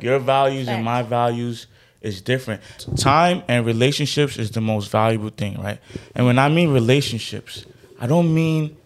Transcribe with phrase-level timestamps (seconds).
[0.00, 1.66] Your values and my values
[2.00, 2.62] is different.
[2.96, 5.80] Time and relationships is the most valuable thing, right?
[6.14, 7.66] And when I mean relationships,
[7.98, 8.76] I don't mean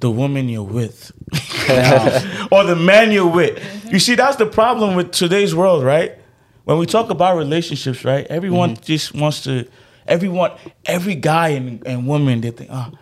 [0.00, 1.10] the woman you're with
[2.52, 3.56] or the man you're with.
[3.56, 3.88] Mm-hmm.
[3.94, 6.18] You see, that's the problem with today's world, right?
[6.64, 8.26] When we talk about relationships, right?
[8.26, 8.84] Everyone mm-hmm.
[8.84, 9.66] just wants to,
[10.06, 10.52] everyone,
[10.84, 12.92] every guy and, and woman, they think, oh,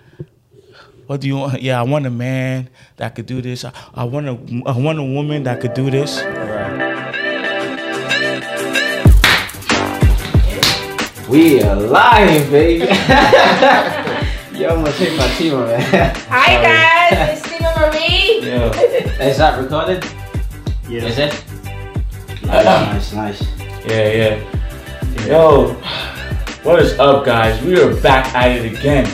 [1.09, 1.61] what do you want?
[1.61, 3.64] Yeah, I want a man that could do this.
[3.64, 6.23] I, I want a, I want a woman that could do this.
[11.34, 12.84] We are live, baby.
[14.56, 16.15] Yo, I'm gonna take my team on, man.
[16.29, 18.38] Hi guys, it's Tima Marie.
[18.48, 18.70] Yo,
[19.20, 20.05] is that recorded?
[20.88, 21.02] Yeah.
[21.02, 21.45] Is it?
[22.45, 23.43] Nice, nice, nice.
[23.84, 25.27] Yeah, yeah.
[25.27, 25.73] Yo,
[26.62, 27.60] what is up, guys?
[27.65, 29.12] We are back at it again.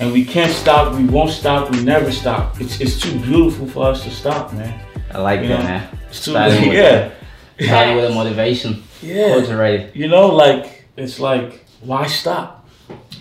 [0.00, 2.58] And we can't stop, we won't stop, we never stop.
[2.58, 4.80] It's, it's too beautiful for us to stop, man.
[5.12, 5.98] I like You that, know, man.
[6.08, 7.12] It's too, Starting with yeah.
[7.60, 8.82] Starting with a motivation.
[9.02, 9.34] Yeah.
[9.34, 9.90] Quotes already.
[9.92, 12.66] You know, like, it's like, why stop?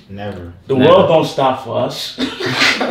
[0.09, 0.53] Never.
[0.67, 0.91] The Never.
[0.91, 2.19] world don't stop for us.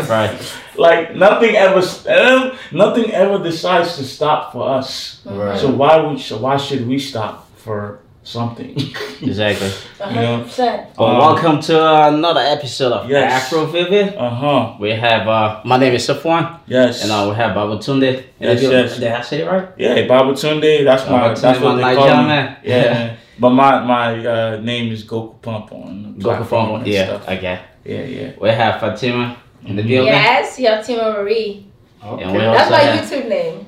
[0.08, 0.32] Right.
[0.76, 5.20] like, nothing ever, eh, nothing ever decides to stop for us.
[5.24, 5.58] Right.
[5.58, 8.76] So why would, so why should we stop for something?
[9.22, 9.70] Exactly.
[10.00, 10.88] hundred percent.
[10.98, 13.44] Well, Um, welcome to another episode of yes.
[13.44, 14.16] Afro Vivid.
[14.16, 14.74] uh huh.
[14.80, 17.02] We have, uh, my name is Safwan, Yes.
[17.04, 18.24] and uh, we have Babatunde.
[18.40, 18.98] Yes, yes.
[18.98, 19.68] Did I say it right?
[19.78, 20.84] Yeah, Babatunde.
[20.84, 21.10] That's my.
[21.20, 22.26] Baba that's Tunde, what they my call me.
[22.26, 22.56] man.
[22.64, 26.86] Yeah, but my my uh, name is Goku Pump on the Go platform for and
[26.86, 27.22] Yeah, stuff.
[27.28, 27.60] okay.
[27.84, 28.30] Yeah, yeah.
[28.40, 30.06] We have Fatima in the building.
[30.12, 31.66] Yes, you have Tima Marie.
[32.04, 32.22] Okay.
[32.24, 33.66] And we That's my have, YouTube name.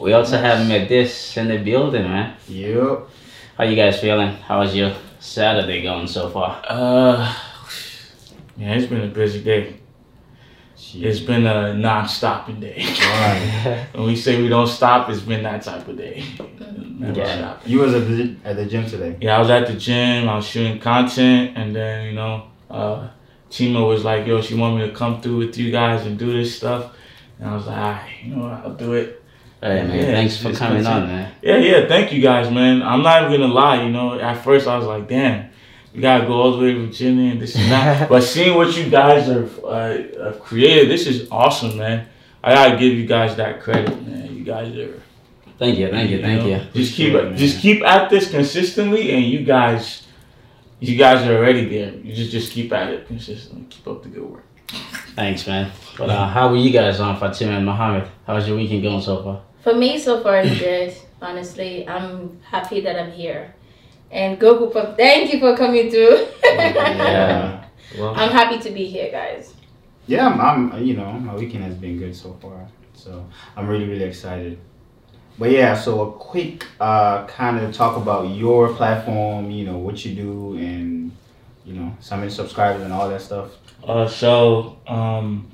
[0.00, 2.34] we also have Medis in the building, man.
[2.48, 3.08] Yep.
[3.56, 4.32] How you guys feeling?
[4.46, 6.62] How's your Saturday going so far?
[6.68, 7.34] Uh,
[8.56, 9.74] yeah, it's been a busy day.
[10.94, 12.82] It's been a non-stopping day.
[12.86, 13.86] Alright.
[13.94, 16.24] when we say we don't stop, it's been that type of day.
[16.98, 17.36] Never Yeah.
[17.36, 17.62] stop.
[17.66, 19.16] You was at the, at the gym today.
[19.20, 20.28] Yeah, I was at the gym.
[20.28, 23.08] I was shooting content, and then you know, uh,
[23.50, 26.32] Tima was like, "Yo, she want me to come through with you guys and do
[26.32, 26.92] this stuff,"
[27.40, 29.22] and I was like, "Alright, you know, what, I'll do it."
[29.60, 31.32] Hey man, Yeah, thanks for coming good on, man.
[31.42, 31.88] Yeah, yeah.
[31.88, 32.82] Thank you guys, man.
[32.82, 33.82] I'm not even gonna lie.
[33.82, 35.50] You know, at first I was like, "Damn,
[35.94, 38.76] we gotta go all the way to Virginia and this and that." but seeing what
[38.76, 42.08] you guys have, uh, have created, this is awesome, man.
[42.42, 44.34] I gotta give you guys that credit, man.
[44.34, 45.02] You guys are.
[45.58, 46.60] Thank you, thank you, thank know, you.
[46.72, 50.06] Just keep it, just keep at this consistently, and you guys,
[50.78, 51.94] you guys are already there.
[51.94, 53.66] You just just keep at it consistently.
[53.68, 54.44] Keep up the good work.
[55.16, 55.72] Thanks, man.
[55.96, 58.08] But uh, how were you guys on Fatima and Mohammed?
[58.24, 59.42] How's your weekend going so far?
[59.64, 60.94] For me, so far it's good.
[61.20, 63.52] Honestly, I'm happy that I'm here.
[64.10, 66.26] And Goku Pump, thank you for coming through.
[66.42, 67.64] Yeah.
[67.98, 69.54] Well, I'm happy to be here, guys.
[70.06, 70.82] Yeah, I'm, I'm.
[70.82, 72.66] You know, my weekend has been good so far.
[72.94, 73.26] So
[73.56, 74.58] I'm really really excited.
[75.38, 79.50] But yeah, so a quick uh, kind of talk about your platform.
[79.50, 81.12] You know what you do and
[81.64, 83.50] you know so many subscribers and all that stuff.
[83.86, 85.48] Uh, so um,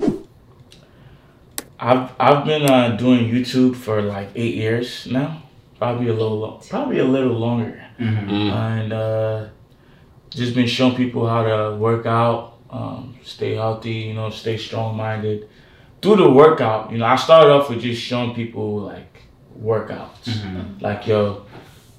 [1.78, 5.42] I've I've been uh, doing YouTube for like eight years now.
[5.78, 8.28] Probably a little probably a little longer, Mm-hmm.
[8.30, 8.52] Mm.
[8.52, 9.46] and uh,
[10.30, 14.96] just been showing people how to work out, um, stay healthy, you know, stay strong
[14.96, 15.48] minded.
[16.02, 19.22] Through the workout, you know, I started off with just showing people like
[19.58, 20.80] workouts, Mm-hmm.
[20.80, 21.46] like yo,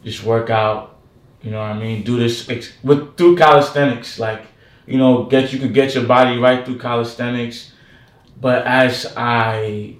[0.03, 0.97] just work out.
[1.41, 2.03] You know what I mean?
[2.03, 4.41] Do this ex- with through calisthenics, like
[4.87, 7.71] you know, get you could get your body right through calisthenics.
[8.41, 9.95] But as I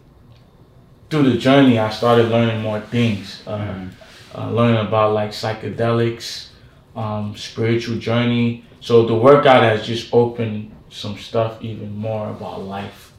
[1.10, 3.42] through the journey, I started learning more things.
[3.48, 3.90] Uh, Mhm.
[4.38, 6.48] Uh, learning about like psychedelics,
[6.96, 8.66] um, spiritual journey.
[8.82, 13.14] So the workout has just opened some stuff even more about life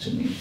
[0.00, 0.36] to me.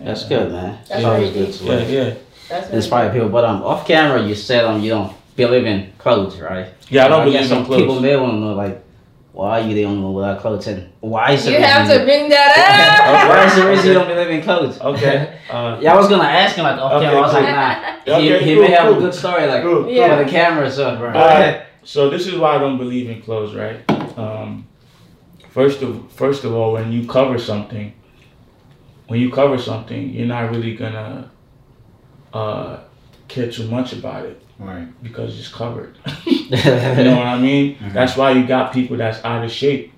[0.00, 0.78] That's And, good, man.
[0.88, 2.14] That's always good to Yeah, like, yeah,
[2.48, 3.28] That's very inspire people.
[3.28, 6.68] But um, off camera, you said um, you don't believe in clothes, right?
[6.88, 7.06] yeah.
[7.06, 7.80] I don't guess believe in clothes.
[7.82, 8.82] people may want to know like,
[9.32, 12.04] why are you the only one without clothes and why is the You have to
[12.04, 12.50] bring that
[13.06, 13.28] up.
[13.28, 14.80] Why is the reason you don't believe in clothes?
[14.80, 15.34] Okay.
[15.48, 17.20] Uh, Yeah, I was gonna ask him like off Okay, camera.
[17.20, 17.50] I was like,
[18.06, 18.18] nah.
[18.20, 18.96] He, Okay, he cool, may have cool.
[18.98, 19.84] a good story like Cool.
[19.84, 20.22] for Yeah.
[20.22, 21.12] the camera, so Right.
[21.14, 21.62] go.
[21.84, 23.80] So this is why I don't believe in clothes, right?
[24.18, 24.66] Um,
[25.48, 27.94] first of first of all, when you cover something,
[29.06, 31.30] when you cover something, you're not really gonna
[32.34, 32.76] uh,
[33.28, 34.88] care too much about it Right.
[35.02, 35.96] because it's covered.
[36.26, 37.76] You know what I mean?
[37.76, 37.92] Mhm.
[37.92, 39.92] That's why you got people that's out of shape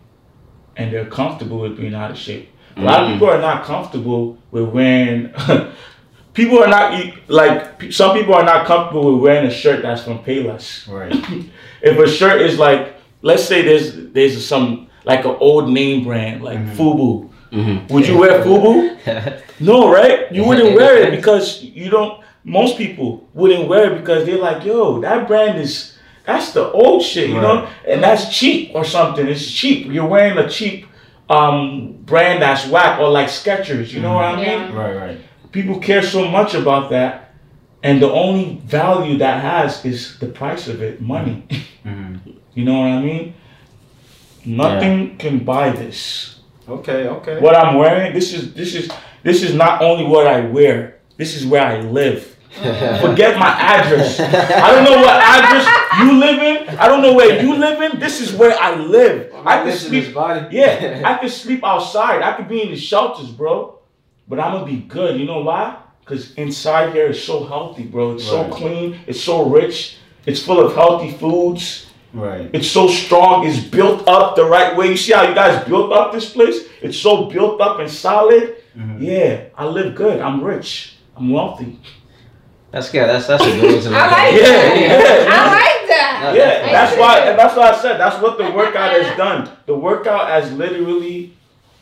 [0.77, 2.49] and they're comfortable with being out of shape.
[2.77, 3.13] A lot of Mm.
[3.13, 5.33] people are not comfortable with wearing.
[6.35, 6.93] people are not
[7.29, 10.87] like some people are not comfortable with wearing a shirt that's from Payless.
[10.89, 11.15] Right.
[11.83, 16.43] If a shirt is like, let's say there's there's some like an old name brand
[16.43, 16.77] like Mhm.
[16.77, 17.31] Fubu.
[17.53, 17.91] Mhm.
[17.91, 18.75] Would you wear Fubu?
[19.61, 20.31] No, right?
[20.33, 22.21] You wouldn't wear it because you don't.
[22.45, 25.97] Most people wouldn't wear it because they're like, yo, that brand is
[26.27, 29.27] that's the old shit, you know, and that's cheap or something.
[29.27, 29.87] It's cheap.
[29.87, 30.87] You're wearing a cheap
[31.29, 33.93] um brand that's whack or like Skechers.
[33.93, 34.45] You know what I mean?
[34.45, 34.73] Yeah.
[34.75, 35.19] Right, right.
[35.53, 37.35] People care so much about that,
[37.83, 41.45] and the only value that has is the price of it, money.
[41.83, 42.17] hmm
[42.55, 43.35] You know what I mean?
[44.45, 46.41] Nothing can buy this.
[46.69, 47.41] Okay, okay.
[47.41, 48.91] What I'm wearing, this is this is
[49.23, 51.00] this is not only what I wear.
[51.21, 52.35] This is where I live.
[52.51, 54.19] Forget my address.
[54.19, 55.67] I don't know what address
[56.01, 56.79] you live in.
[56.79, 58.01] I don't know where you live in.
[58.01, 59.31] This is where I live.
[59.45, 60.49] I can This is his sleep.
[60.51, 62.23] Yeah, I can sleep outside.
[62.23, 63.81] I could be in the shelters, bro.
[64.29, 65.21] But I'm gonna be good.
[65.21, 65.77] You know why?
[66.01, 68.15] Because inside here is so healthy, bro.
[68.15, 68.99] It's so clean.
[69.07, 69.99] It's so rich.
[70.25, 71.87] It's full of healthy foods.
[72.15, 72.49] Right.
[72.55, 73.47] It's so strong.
[73.47, 74.89] It's built up the right way.
[74.89, 76.65] You see how you guys built up this place?
[76.81, 78.57] It's so built up and solid.
[78.75, 78.97] Mhm.
[79.01, 80.19] Yeah, I live good.
[80.21, 80.97] I'm rich.
[81.21, 81.79] I'm wealthy.
[82.71, 83.09] That's good.
[83.09, 84.41] That's that's a good way to look I like it.
[84.43, 84.81] Yeah, that.
[84.81, 85.35] yeah.
[85.35, 86.33] I like that.
[86.35, 87.19] Yeah, I that's why.
[87.21, 89.51] And that's why I said that's what the workout has done.
[89.67, 91.35] The workout has literally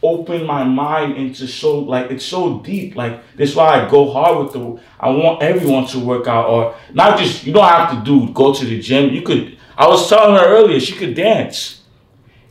[0.02, 2.96] opened my mind into so like it's so deep.
[2.96, 4.80] Like that's why I go hard with the.
[4.98, 8.52] I want everyone to work out, or not just you don't have to do go
[8.54, 9.10] to the gym.
[9.14, 9.58] You could.
[9.76, 11.82] I was telling her earlier she could dance.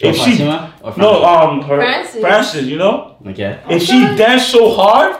[0.04, 2.22] Oh, If she Fatima or no um her Francis.
[2.22, 3.60] Francis, you know Okay.
[3.68, 5.18] if she danced so hard,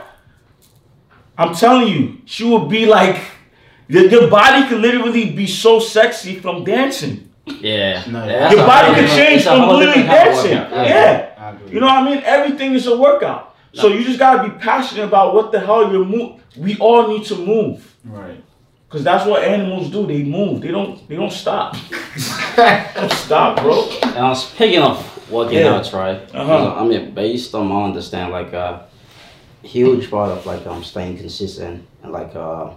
[1.38, 3.22] I'm telling you, she would be like,
[3.88, 7.30] your, your body could literally be so sexy from dancing.
[7.46, 8.04] Yeah.
[8.10, 10.88] No, That's Your body whole could change it's from whole literally different type of dancing.
[10.88, 11.58] Yeah.
[11.72, 12.22] You know what I mean?
[12.26, 13.56] Everything is a workout.
[13.74, 16.42] So you just gotta be passionate about what the hell you're move.
[16.58, 17.96] We all need to move.
[18.04, 18.44] Right.
[18.90, 20.08] Cause that's what animals do.
[20.08, 20.62] They move.
[20.62, 21.08] They don't.
[21.10, 21.74] They don't stop.
[22.56, 23.88] don't stop, bro.
[24.02, 25.76] And speaking of working Yeah.
[25.76, 26.22] out, right?
[26.34, 26.76] Uh-huh.
[26.78, 28.87] I mean, based on my understand, like a
[29.64, 32.72] huge part of like um staying consistent and like uh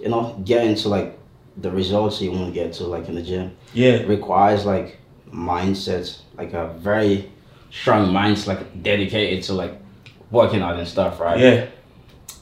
[0.00, 1.18] you know getting to like
[1.58, 4.02] the results you want to get to like in the gym Yeah.
[4.04, 4.98] requires like
[5.30, 7.30] mindsets, like a very
[7.70, 9.74] strong mindset, like dedicated to like
[10.30, 11.38] working out and stuff, right?
[11.40, 11.66] Yeah.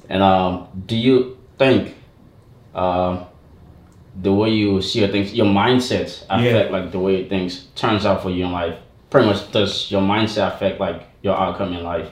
[0.09, 1.95] And um, do you think
[2.75, 3.25] um,
[4.23, 8.23] the way you see your things, your mindset affect like the way things turns out
[8.23, 8.77] for you in life?
[9.11, 12.09] Pretty much, does your mindset affect like your outcome in life?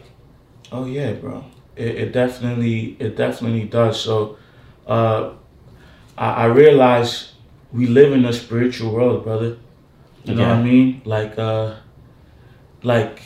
[0.72, 1.44] Oh yeah, bro.
[1.78, 4.00] It, it definitely it definitely does.
[4.00, 4.36] So
[4.86, 5.32] uh
[6.16, 7.32] I, I realize
[7.72, 9.56] we live in a spiritual world, brother.
[10.24, 11.02] You know what I mean?
[11.04, 11.76] Like uh
[12.82, 13.22] like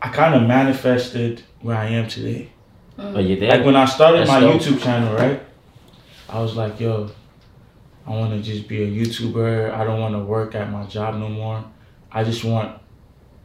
[0.00, 2.50] I kind of manifested where I am today.
[2.98, 3.48] Oh, you did?
[3.48, 4.60] Like when I started That's my dope.
[4.60, 5.42] YouTube channel, right?
[6.28, 7.10] I was like, yo,
[8.06, 9.72] I want to just be a YouTuber.
[9.72, 11.64] I don't want to work at my job no more.
[12.12, 12.80] I just want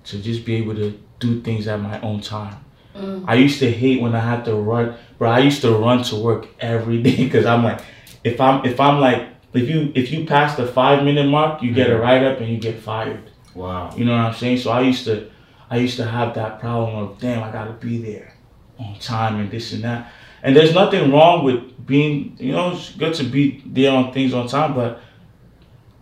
[0.06, 2.56] to just be able to do things at my own time.
[2.96, 3.24] Mm.
[3.28, 5.30] I used to hate when I had to run, bro.
[5.30, 7.82] I used to run to work every day because I'm like,
[8.24, 11.72] if I'm if I'm like if you if you pass the five minute mark, you
[11.74, 13.30] get a write up and you get fired.
[13.56, 13.94] Wow.
[13.96, 14.58] You know what I'm saying?
[14.60, 15.30] So I used to,
[15.70, 18.34] I used to have that problem of, damn, I gotta be there
[18.78, 20.12] on time and this and that.
[20.44, 24.34] And there's nothing wrong with being, you know, it's good to be there on things
[24.34, 25.02] on time, but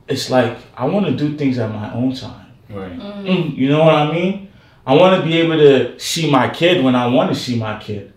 [0.08, 2.48] it's like I want to do things at my own time.
[2.70, 2.98] Right.
[3.00, 4.47] Mm, You know what I mean?
[4.88, 7.78] I want to be able to see my kid when I want to see my
[7.80, 8.14] kid,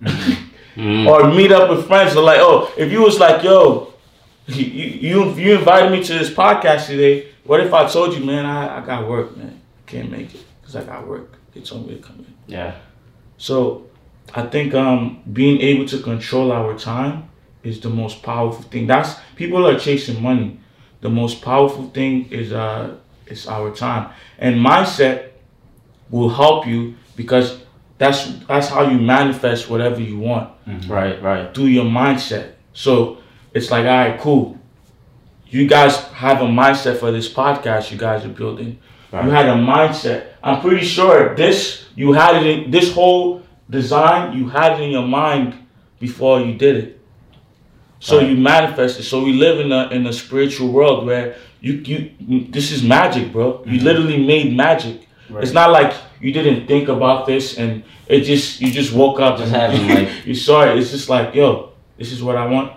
[0.76, 1.06] Mm.
[1.10, 2.12] or meet up with friends.
[2.12, 3.92] So like, oh, if you was like, yo,
[4.46, 7.26] you you, you invited me to this podcast today.
[7.44, 10.76] What if I told you, man, I, I got work, man, can't make it because
[10.76, 11.28] I got work.
[11.52, 12.34] They told me to come in.
[12.46, 12.76] Yeah.
[13.36, 13.86] So
[14.32, 17.28] I think um, being able to control our time
[17.64, 18.86] is the most powerful thing.
[18.86, 20.60] That's people are chasing money.
[21.00, 22.94] The most powerful thing is uh
[23.26, 24.10] is our time.
[24.38, 25.29] And mindset
[26.10, 27.60] will help you because
[27.98, 30.90] that's that's how you manifest whatever you want mm-hmm.
[30.90, 31.54] Right, right.
[31.54, 32.52] through your mindset.
[32.72, 33.18] So
[33.52, 34.58] it's like, all right, cool.
[35.46, 38.78] You guys have a mindset for this podcast you guys are building.
[39.12, 39.24] Right.
[39.24, 40.28] You had a mindset.
[40.42, 44.90] I'm pretty sure this you had it in this whole design, you had it in
[44.90, 45.54] your mind
[45.98, 47.00] before you did it.
[47.98, 48.30] So Right.
[48.30, 49.04] you manifested.
[49.04, 53.32] So we live in a in a spiritual world where you you this is magic,
[53.32, 53.62] bro.
[53.66, 53.84] You mm-hmm.
[53.84, 55.06] literally made magic.
[55.30, 55.42] Right.
[55.44, 59.38] It's not like you didn't think about this and it just you just woke up
[59.38, 60.76] Just and having, like- you saw it.
[60.78, 62.72] It's just like, yo, this is what I want.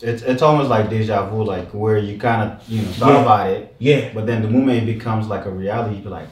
[0.00, 3.22] It's it's almost like deja vu, like where you kind of you know thought Yeah.
[3.22, 4.10] about it, Yeah.
[4.14, 6.28] but then the moment it becomes like a reality, you be like,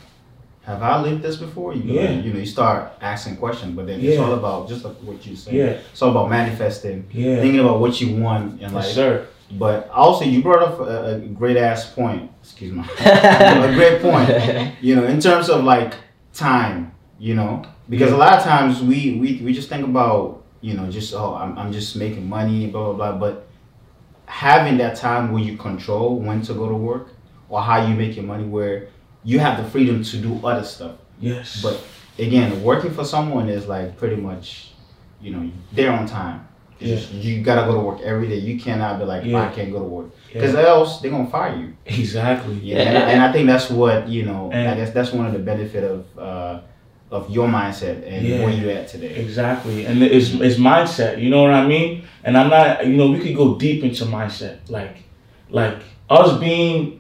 [0.63, 2.11] "Have I lived this before?" You Yeah.
[2.13, 5.35] you know you start asking questions, but then it's all about just like what you
[5.35, 5.55] said.
[5.55, 5.79] Yeah.
[5.93, 7.41] It's all about manifesting, Yeah.
[7.41, 9.27] thinking about what you want in Yes, sir.
[9.53, 12.31] But also, you brought up a, a great ass point.
[12.43, 14.75] Excuse me, a great point.
[14.81, 15.95] You know, in terms of like
[16.33, 16.93] time.
[17.19, 20.91] You know, because a lot of times we we, we just think about you know,
[20.91, 23.19] just oh, I'm, I'm just making money, blah blah blah.
[23.19, 23.47] But
[24.27, 27.11] having that time where you control when to go to work
[27.49, 28.89] or how you make your money, where
[29.23, 30.97] you have the freedom to do other stuff.
[31.21, 31.63] Yes.
[31.63, 31.83] But
[32.19, 34.73] again, working for someone is like pretty much,
[35.21, 36.47] you know, they're on time.
[36.79, 36.95] Yeah.
[36.97, 38.37] just- you gotta go to work every day.
[38.37, 39.41] You cannot be like, Yeah.
[39.43, 40.41] I can't go to work, Yeah.
[40.43, 41.73] because else they're gonna fire you.
[41.87, 42.55] exactly.
[42.63, 44.51] Yeah, and, and I think that's what you know.
[44.53, 46.61] I And- guess that's one of the benefit of uh,
[47.11, 48.41] of your mindset and Yeah.
[48.45, 49.15] where you're at today.
[49.17, 51.21] Exactly, and it's it's mindset.
[51.23, 52.03] You know what I mean?
[52.25, 52.85] And I'm not.
[52.87, 54.97] You know, we could go deep into mindset, like,
[55.51, 55.79] like
[56.11, 56.99] us being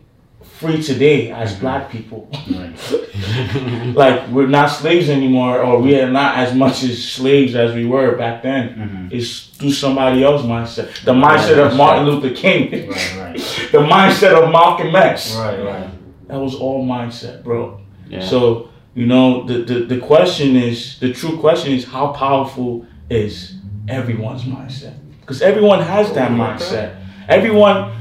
[0.58, 2.28] free today as black people.
[2.50, 3.94] Right.
[3.94, 7.84] like we're not slaves anymore, or we are not as much as slaves as we
[7.84, 9.08] were back then.
[9.10, 9.12] Mhm.
[9.12, 11.04] It's through somebody else's mindset.
[11.04, 12.70] The mindset of Martin Luther King.
[12.88, 13.36] Right, right,
[13.72, 15.34] the mindset of Malcolm X.
[15.36, 15.90] right, right.
[16.28, 17.80] That was all mindset, bro.
[18.08, 18.20] Yeah.
[18.20, 23.56] So, you know, the, the, the question is, the true question is, how powerful is
[23.88, 24.94] everyone's mindset?
[25.20, 26.96] Because everyone has that mindset.
[27.28, 27.92] Everyone,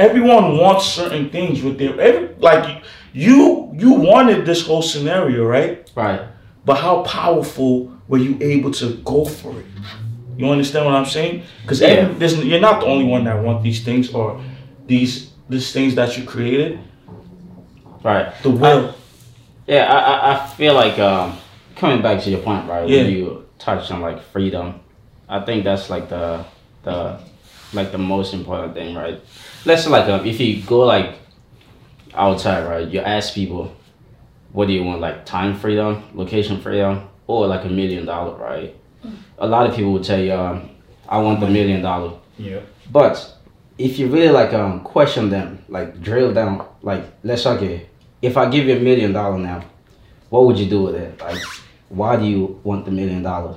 [0.00, 5.90] everyone wants certain things with their, every, like, you, you wanted this whole scenario, right?
[5.94, 6.22] right.
[6.64, 9.66] But how powerful were you able to go for it?
[10.36, 11.42] You understand what I'm saying?
[11.62, 12.10] Because Yeah.
[12.18, 14.40] you're not the only one that want these things or
[14.86, 16.78] these these things that you created.
[18.02, 18.32] Right.
[18.42, 18.94] The will.
[19.66, 21.36] Yeah, I, I, I feel like um,
[21.76, 22.88] coming back to your point, right?
[22.88, 23.02] Yeah.
[23.02, 24.80] When you touched on like freedom,
[25.28, 26.44] I think that's like the
[26.84, 27.18] the
[27.72, 29.20] like the most important thing, right?
[29.64, 31.16] Let's say like um, if you go like
[32.14, 32.88] outside, right?
[32.88, 33.74] You ask people,
[34.52, 35.00] what do you want?
[35.00, 38.76] Like time freedom, location freedom, or like a million dollar, right?
[39.38, 40.70] A lot of people would tell you, um,
[41.08, 42.18] I want the million dollar.
[42.38, 42.60] Yeah.
[42.90, 43.34] But
[43.78, 47.88] if you really like um question them, like drill down, like let's okay,
[48.22, 49.64] if I give you a million dollar now,
[50.28, 51.20] what would you do with it?
[51.20, 51.42] Like,
[51.88, 53.56] why do you want the million dollar?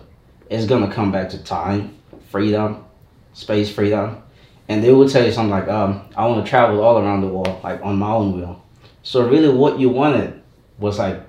[0.50, 1.98] It's gonna come back to time,
[2.30, 2.86] freedom,
[3.34, 4.23] space freedom,
[4.70, 7.28] and they will tell you something like, um, I want to travel all around the
[7.28, 8.64] world, like on my own wheel.
[9.04, 10.42] So really, what you wanted
[10.80, 11.22] was like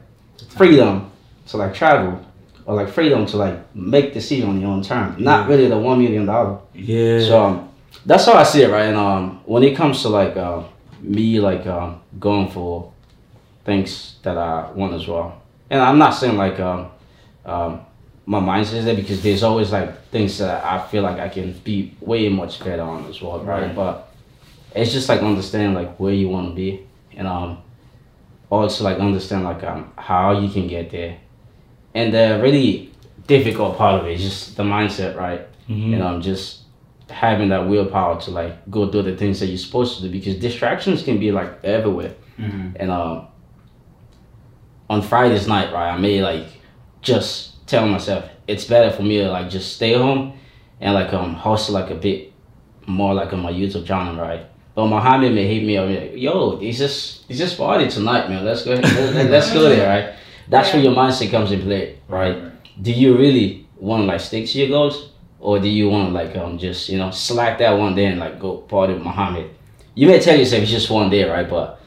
[0.50, 1.10] freedom
[1.48, 2.24] to like travel,
[2.66, 5.98] or like freedom to like make decision on your own terms, not really the one
[5.98, 6.60] million dollar.
[6.72, 7.18] Yeah.
[7.20, 7.68] So um,
[8.06, 8.86] that's how I see it, right?
[8.86, 10.62] And um, when it comes to like uh,
[11.00, 12.92] me, like um, going for
[13.64, 16.90] things that I want as well, and I'm not saying like um,
[17.44, 17.80] um,
[18.26, 21.52] my mindset is there because there's always like things that I feel like I can
[21.64, 23.64] be way much better on as well, right?
[23.64, 23.74] Right.
[23.74, 24.12] But
[24.74, 27.58] it's just like understanding like where you want to be, and um,
[28.50, 31.18] also like understand like um how you can get there,
[31.94, 32.92] and the really
[33.26, 35.42] difficult part of it is just the mindset, right?
[35.68, 35.94] Mhm.
[35.94, 36.60] and um just
[37.08, 40.34] having that willpower to like go do the things that you're supposed to do because
[40.36, 42.76] distractions can be like everywhere Mm-hmm.
[42.80, 43.26] and um
[44.90, 46.46] on friday's night right i may like
[47.00, 50.38] just tell myself it's better for me to like just stay home
[50.80, 52.32] and like um hustle like a bit
[52.86, 56.00] more like on my youtube channel right but Muhammad may hit me up and be
[56.00, 58.44] like, yo, it's just it's just party tonight, man.
[58.44, 60.18] Let's go let, let's go there, right?
[60.48, 62.50] That's where your mindset comes in play, right?
[62.80, 66.12] do you really want to like stick to your goals or do you want to
[66.12, 69.50] like um just you know slack that one day and like go party with Muhammad?
[69.94, 71.48] You may tell yourself it's just one day, right?
[71.48, 71.80] But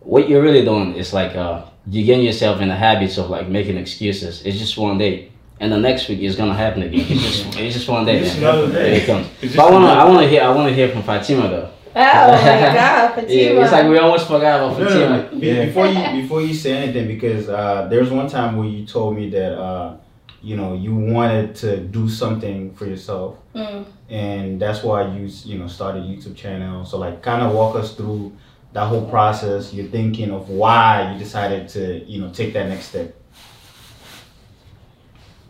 [0.00, 3.48] what you're really doing is like uh you getting yourself in the habits of like
[3.48, 4.42] making excuses.
[4.44, 5.30] It's just one day.
[5.60, 7.00] And the next week it's gonna happen again.
[7.08, 8.18] It's just it's just one day.
[8.20, 8.96] It's another day.
[9.02, 9.26] It comes.
[9.40, 11.70] It's But I wanna I wanna hear I wanna hear from Fatima though.
[11.96, 13.32] Oh my God, Fatima.
[13.32, 15.16] Yeah, it's like we almost forgot about Fatima.
[15.18, 15.38] no, no.
[15.40, 15.64] Be- Yeah.
[15.66, 19.30] Before you before you say anything, because uh, there's one time where you told me
[19.30, 19.96] that uh,
[20.42, 23.84] you know you wanted to do something for yourself, Mm.
[24.10, 26.84] and that's why you you know started a YouTube channel.
[26.84, 28.32] So like, kind of walk us through
[28.74, 29.72] that whole process.
[29.72, 33.14] You're thinking of why you decided to you know take that next step.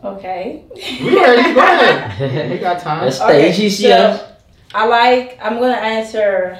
[0.03, 0.63] Okay.
[1.01, 1.53] We ready?
[1.53, 2.51] Go ahead.
[2.51, 3.05] We got time.
[3.05, 4.27] That's Okay, stage, you see so-
[4.73, 5.39] I like.
[5.41, 6.57] I'm gonna answer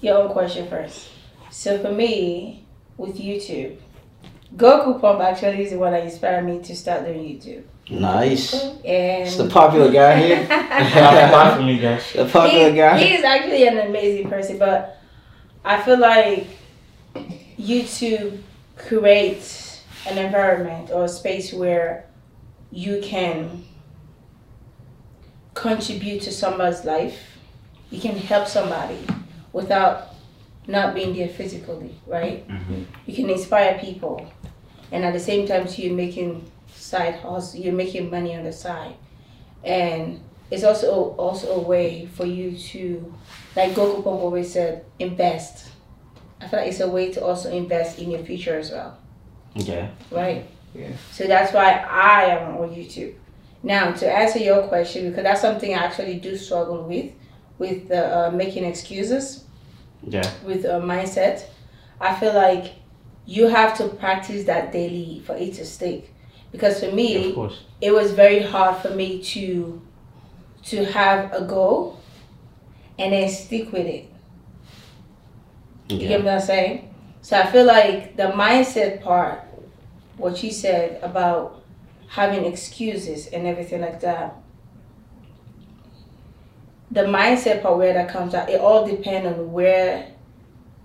[0.00, 1.08] your own question first.
[1.50, 2.64] So for me,
[2.96, 3.76] with YouTube,
[4.56, 7.64] Goku Pump actually is the one that inspired me to start doing YouTube.
[7.90, 8.54] Nice.
[8.84, 10.46] And It's the popular guy here.
[10.46, 11.64] Clap clap for.
[11.64, 12.98] The popular he, guy.
[12.98, 14.95] he is actually an amazing person, but
[15.66, 16.46] I feel like
[17.58, 18.38] YouTube
[18.76, 22.06] creates an environment or a space where
[22.70, 23.64] you can
[25.54, 27.18] contribute to somebody's life.
[27.90, 28.98] You can help somebody
[29.52, 30.14] without
[30.68, 32.46] not being there physically, right?
[32.48, 32.84] Mhm.
[33.06, 34.24] You can inspire people,
[34.92, 37.60] and at the same time, too, you're making side hustle.
[37.60, 38.94] You're making money on the side,
[39.64, 40.20] and
[40.50, 43.12] it's also also a way for you to,
[43.56, 45.68] like Goku Pump always said, invest.
[46.40, 48.98] I feel like it's a way to also invest in your future as well,
[49.58, 49.88] Okay.
[50.10, 50.46] right?
[50.74, 50.88] Yeah.
[51.10, 53.14] So that's why I am on YouTube,
[53.62, 57.12] Now, to answer your question, because that's something I actually do struggle with,
[57.58, 59.44] with uh, making excuses.
[60.06, 60.30] Yeah.
[60.44, 61.44] With a mindset,
[62.00, 62.74] I feel like
[63.24, 66.12] you have to practice that daily for it to stick.
[66.52, 67.62] Because for me, Of course.
[67.80, 69.80] it was very hard for me to
[70.64, 71.95] to have a goal
[72.98, 74.10] and then stick with it.
[75.88, 76.08] You Yeah.
[76.08, 76.94] get what I'm saying?
[77.22, 79.40] So I feel like the mindset part,
[80.16, 81.62] what you said about
[82.08, 84.36] having excuses and everything like that.
[86.90, 90.06] The mindset part where that comes out, it all depends on where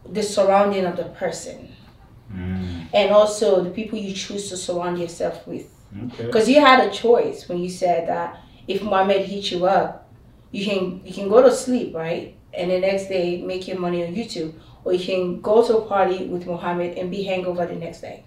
[0.10, 1.70] the surrounding of the person
[2.34, 5.68] Mm, and also the people you choose to surround yourself with.
[6.13, 6.25] okay.
[6.25, 8.39] Because you had a choice when you said that
[8.70, 10.00] if Mohammed hit you up,
[10.51, 12.36] you can you can go to sleep, right?
[12.53, 14.53] And the next day make your money on YouTube.
[14.84, 18.24] Or you can go to a party with Mohammed and be hangover the next day.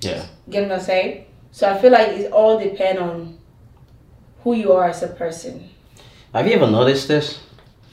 [0.00, 0.26] Yeah.
[0.50, 1.26] Get what I'm saying?
[1.52, 3.38] So I feel like it all depend on
[4.42, 5.70] who you are as a person.
[6.34, 7.40] Have you ever noticed this?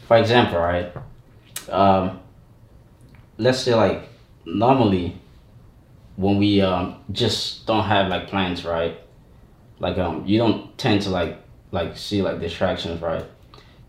[0.07, 0.91] For example, right?
[1.69, 2.19] Um,
[3.37, 4.09] let's say like
[4.45, 5.21] normally
[6.15, 8.99] when we um just don't have like plans, right?
[9.79, 11.37] Like um you don't tend to like
[11.71, 13.25] like see like distractions, right?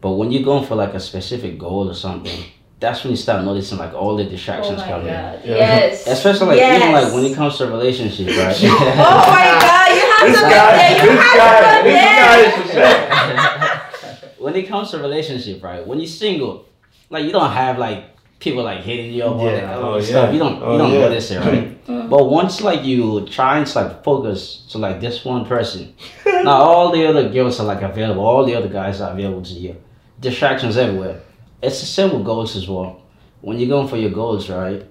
[0.00, 2.44] But when you're going for like a specific goal or something,
[2.78, 5.06] that's when you start noticing like all the Oh distractions my coming.
[5.08, 5.40] god.
[5.44, 5.56] Yeah.
[5.56, 6.06] Yes.
[6.06, 6.80] Especially like yes.
[6.82, 8.56] even like when it comes to relationships, right?
[8.62, 11.04] Oh my god, you have This to go guy, there.
[11.04, 13.08] You this have guy, to go there.
[13.10, 15.86] guy when it comes to relationship, right?
[15.86, 16.66] When you're single,
[17.10, 18.04] like you don't have like
[18.40, 20.26] people like hitting you up all that Oh, other stuff.
[20.26, 20.32] yeah.
[20.32, 20.98] You don't Oh, you don't yeah.
[21.00, 21.86] notice it, right?
[22.10, 25.94] but once like you try and like focus to like this one person,
[26.26, 29.52] now all the other girls are like available, all the other guys are available to
[29.52, 29.76] you.
[30.18, 31.20] Distractions everywhere.
[31.62, 33.02] It's the same with goals as well.
[33.42, 34.84] When you're going for your goals, right?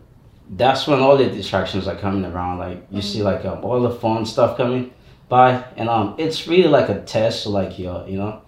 [0.51, 2.59] That's when all the distractions are coming around.
[2.59, 4.91] Like you see like um, all the fun stuff coming
[5.27, 8.41] by, and um, it's really like a test, to, like your, you know,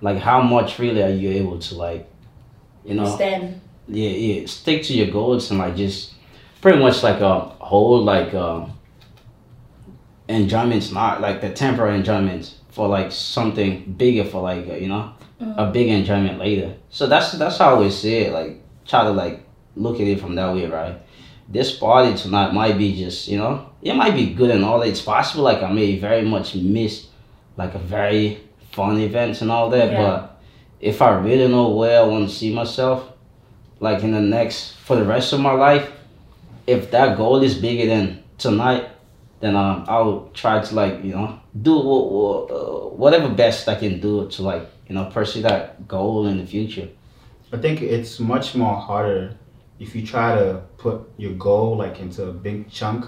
[0.00, 2.08] like how much really are you able to like,
[2.84, 3.60] you know, Stand.
[3.88, 6.14] Yeah, yeah, stick to your goals and like just
[6.60, 8.72] pretty much like a whole like um
[10.28, 15.12] enjoyments, not like the temporary enjoyments for like something bigger for like uh, you know
[15.56, 16.74] a big enjoyment later.
[16.90, 18.32] So that's that's how I always see it.
[18.32, 19.44] Like try to like
[19.76, 21.00] look at it from that way, right?
[21.48, 24.78] This party tonight might be just you know it might be good and all.
[24.80, 24.88] that.
[24.88, 27.08] It's possible like I may very much miss
[27.56, 28.40] like a very
[28.70, 30.02] fun event and all that, Yeah.
[30.02, 30.40] but
[30.80, 33.11] if I really know where I want to see myself,
[33.82, 35.90] like in the next for the rest of my life,
[36.66, 38.88] if that goal is bigger than tonight,
[39.40, 44.28] then um I'll try to like you know do uh, whatever best I can do
[44.28, 46.88] to like you know pursue that goal in the future.
[47.52, 49.36] I think it's much more harder
[49.78, 53.04] if you try to put your goal like into a big chunk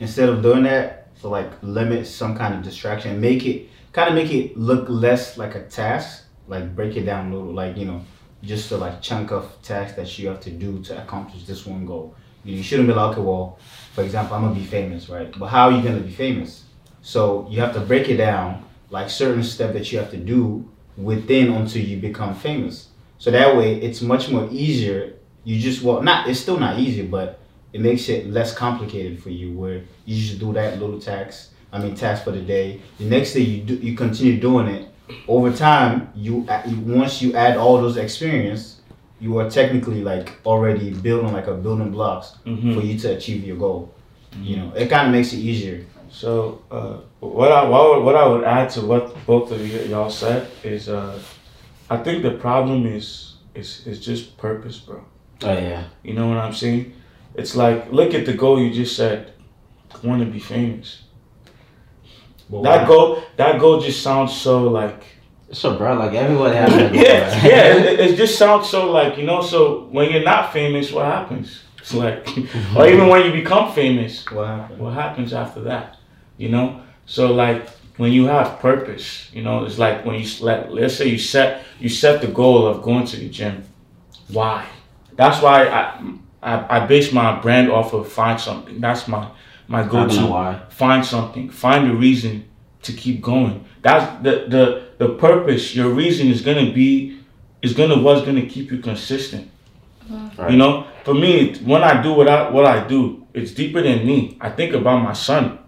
[0.00, 1.08] instead of doing that.
[1.14, 5.38] So like limit some kind of distraction, make it kind of make it look less
[5.38, 6.24] like a task.
[6.48, 8.04] Like break it down a little, like you know,
[8.42, 11.86] just a like chunk of tasks that you have to do to accomplish this one
[11.86, 12.14] goal.
[12.44, 13.58] You shouldn't be like, okay, well,
[13.92, 15.36] for example, I'm gonna be famous, right?
[15.36, 16.64] But how are you gonna be famous?
[17.02, 20.68] So you have to break it down, like certain steps that you have to do
[20.96, 22.88] within until you become famous.
[23.18, 25.14] So that way, it's much more easier.
[25.44, 27.40] You just well, not it's still not easy, but
[27.72, 29.52] it makes it less complicated for you.
[29.52, 31.52] Where you just do that little task.
[31.72, 32.80] I mean, task for the day.
[32.98, 34.88] The next day, you do you continue doing it.
[35.28, 36.46] Over time, you,
[36.84, 38.80] once you add all those experience,
[39.20, 42.74] you are technically like already building like a building blocks Mhm.
[42.74, 43.92] for you to achieve your goal.
[44.42, 45.86] You know, it kind of makes it easier.
[46.10, 49.60] So uh, what I what, I would- what I would add to what both of
[49.66, 51.18] you, y'all said is uh,
[51.88, 55.00] I think the problem is is is just purpose, bro.
[55.42, 56.92] Oh yeah, You know what I'm saying?
[57.34, 59.32] It's like look at the goal you just said.
[60.02, 61.02] Want to be famous.
[62.50, 65.02] But That why- goal that goal just sounds so like
[65.52, 67.74] so bro, like everybody has that goal, yeah yeah.
[67.76, 69.40] It, it just sounds so like you know.
[69.42, 71.62] So when you're not famous, what happens?
[71.78, 72.26] It's like,
[72.76, 74.80] or even when you become famous, What happened?
[74.80, 75.96] what happens after that
[76.36, 80.70] you know so like when you have purpose you know it's like when you let
[80.74, 83.64] let's say you set you set the goal of going to the gym
[84.28, 84.66] why
[85.14, 85.82] that's why i
[86.42, 89.28] i, I base my brand off of find something that's my
[89.68, 90.62] my I go-to why.
[90.68, 92.44] find something find a reason
[92.82, 97.20] to keep going that's the the the purpose your reason is gonna be
[97.62, 99.50] is gonna what's gonna keep you consistent
[100.10, 100.42] uh-huh.
[100.42, 100.50] Right.
[100.52, 104.06] you know for me when i do what i what i do it's deeper than
[104.06, 105.58] me i think about my son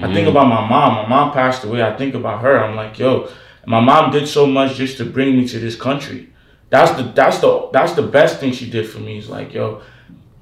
[0.00, 0.94] I think about my mom.
[0.94, 1.82] My mom passed away.
[1.82, 2.58] I think about her.
[2.58, 3.28] I'm like, yo,
[3.66, 6.30] my mom did so much just to bring me to this country.
[6.70, 9.18] That's the that's the that's the best thing she did for me.
[9.18, 9.82] Is like, yo,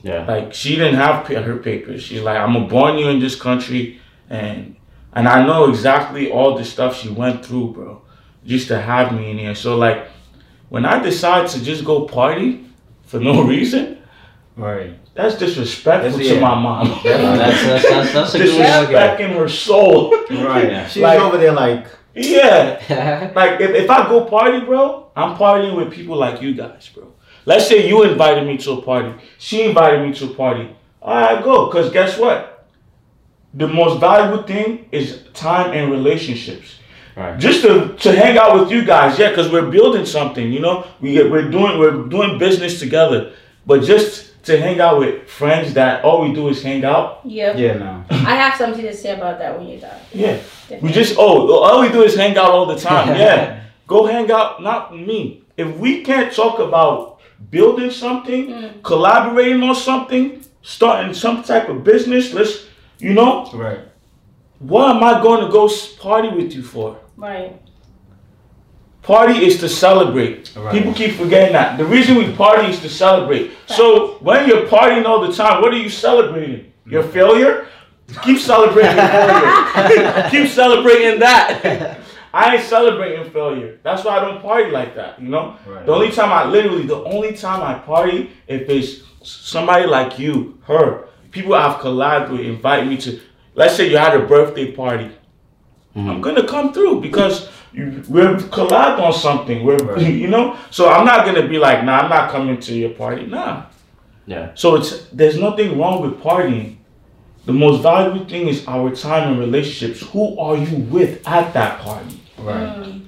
[0.02, 0.24] Yeah.
[0.26, 2.02] like she didn't have her papers.
[2.02, 4.76] She's like, I'm gonna born you in this country, and
[5.12, 8.02] and I know exactly all the stuff she went through, bro,
[8.46, 9.54] just to have me in here.
[9.54, 10.06] So like,
[10.70, 12.64] when I decide to just go party
[13.04, 13.98] for no reason,
[14.56, 14.98] Right.
[15.14, 16.40] that's disrespectful That's- to yeah.
[16.40, 16.90] my mom.
[16.92, 20.10] Uh, that's, that's, that's, that's a good way to look at Disrespecting her soul.
[20.30, 20.86] Right.
[20.90, 23.32] She's Like- over there like, yeah.
[23.34, 27.12] Like if, if I go party, bro, I'm partying with people like you guys, bro.
[27.50, 29.12] Let's say you invited me to a party.
[29.38, 30.70] She invited me to a party.
[31.02, 32.68] I go, cause guess what?
[33.54, 36.76] The most valuable thing is time and relationships.
[37.16, 37.36] right.
[37.40, 40.52] Just to, to hang out with you guys, yeah, cause we're building something.
[40.52, 43.32] You know, We we're doing we're doing business together.
[43.66, 47.20] But just to hang out with friends that all we do is hang out.
[47.24, 47.58] Yep.
[47.58, 48.04] yeah, no.
[48.10, 50.00] I have something to say about that when you're done.
[50.12, 50.38] Yeah.
[50.80, 53.08] We just oh, oh all we do is hang out all the time.
[53.26, 53.64] Yeah.
[53.88, 55.42] Go hang out, not me.
[55.56, 57.09] If we can't talk about
[57.48, 58.82] building something, mm.
[58.82, 62.66] collaborating on something, starting some type of business, let's
[62.98, 63.80] you know, Right.
[64.58, 66.98] what am I going to go party with you for?
[67.16, 67.60] Right.
[69.02, 70.54] Party is to celebrate.
[70.54, 70.72] Right.
[70.74, 71.78] People keep forgetting that.
[71.78, 73.52] The reason we party is to celebrate.
[73.66, 76.72] So when you're partying all the time, what are you celebrating?
[76.84, 77.12] Your mm.
[77.12, 77.66] failure?
[78.22, 79.06] Keep celebrating your
[79.72, 80.28] failure.
[80.30, 81.96] keep celebrating that.
[82.32, 83.78] I ain't celebrating failure.
[83.82, 85.56] That's why I don't party like that, you know?
[85.66, 85.84] Right.
[85.84, 90.58] The only time I literally the only time I party if it's somebody like you,
[90.64, 93.20] her, people I've collabed with invite me to
[93.54, 95.10] let's say you had a birthday party.
[95.94, 96.20] I'm mm-hmm.
[96.20, 99.64] gonna come through because you, we're collabed on something.
[99.64, 100.12] We're Right.
[100.22, 103.26] you know, so I'm not gonna be like, nah, I'm not coming to your party.
[103.26, 103.66] Nah.
[104.26, 104.52] Yeah.
[104.54, 106.76] So it's there's nothing wrong with partying.
[107.46, 110.02] The most valuable thing is our time and relationships.
[110.12, 112.20] Who are you with at that party?
[112.38, 112.76] Right.
[112.76, 113.06] Mm.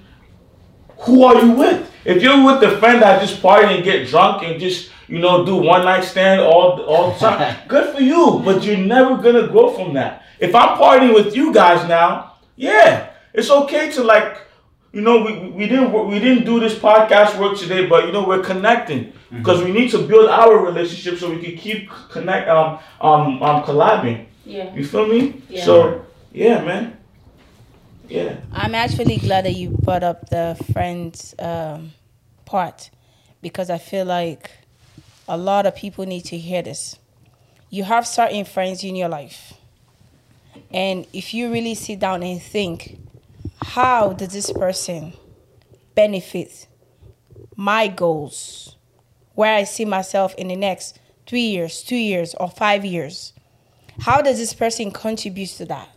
[1.00, 1.90] Who are you with?
[2.04, 5.44] If you're with the friend that just party and get drunk and just you know
[5.44, 8.40] do one night stand all all the time, good for you.
[8.44, 10.24] But you're never gonna grow from that.
[10.40, 14.38] If I'm partying with you guys now, yeah, it's okay to like,
[14.92, 18.26] you know, we, we didn't we didn't do this podcast work today, but you know
[18.26, 22.78] we're connecting because we need to build our relationship so we can keep connect um
[23.00, 24.26] um um collabing.
[24.44, 24.74] Yeah.
[24.74, 25.42] You feel me?
[25.48, 25.64] Yeah.
[25.64, 26.98] So yeah, man.
[28.08, 28.36] Yeah.
[28.52, 31.92] I'm actually glad that you brought up the friends um,
[32.44, 32.90] part
[33.40, 34.50] because I feel like
[35.26, 36.98] a lot of people need to hear this.
[37.70, 39.54] You have certain friends in your life,
[40.70, 42.98] and if you really sit down and think,
[43.64, 45.12] how does this person
[45.94, 46.66] benefit
[47.56, 48.76] my goals,
[49.34, 53.32] where I see myself in the next three years, two years, or five years?
[54.00, 55.88] How does this person contribute to that?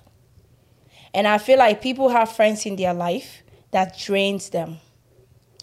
[1.13, 4.77] And I feel like people have friends in their life that drains them.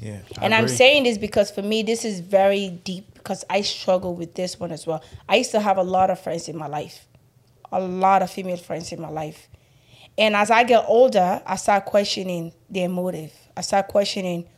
[0.00, 0.20] Yeah.
[0.40, 4.34] and I'm saying this because for me, this is very deep because I struggle with
[4.34, 5.02] this one as well.
[5.28, 7.06] I used to have a lot of friends in my life,
[7.70, 9.48] a lot of female friends in my life.
[10.18, 13.32] And as I get older, I start questioning their motive.
[13.56, 14.48] I start questioning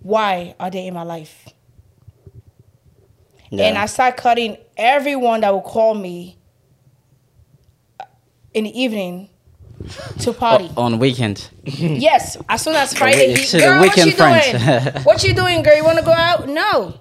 [0.00, 1.46] why are they in my life?
[3.52, 6.38] And I start cutting everyone that will call me
[8.54, 9.28] in the evening
[10.20, 10.70] to party.
[10.76, 11.50] on weekend.
[11.64, 15.02] Yes, as soon as Friday, It's girl, what you friends." doing?
[15.04, 15.76] what you doing, girl?
[15.76, 16.48] You want to go out?
[16.48, 16.94] No.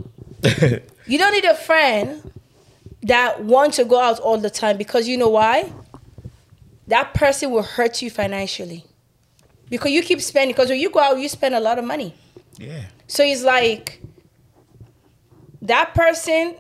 [1.06, 2.32] you don't need a friend
[3.04, 5.72] that wants to go out all the time because you know why?
[6.90, 8.84] That person will hurt you financially
[9.70, 10.56] because you keep spending.
[10.56, 12.16] Because when you go out, you spend a lot of money.
[12.58, 12.86] Yeah.
[13.06, 14.02] So it's like
[15.62, 16.56] that person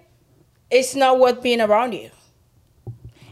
[0.69, 2.11] is not worth being around you.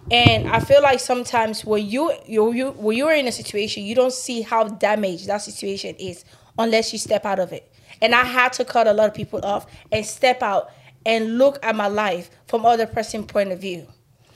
[0.10, 3.94] And I feel like sometimes when you you you when you're in a situation, you
[3.94, 6.26] don't see how damaged that situation is
[6.58, 7.72] unless you step out of it.
[8.02, 10.72] And I had to cut a lot of people off and step out
[11.06, 13.88] and look at my life from other person point of view.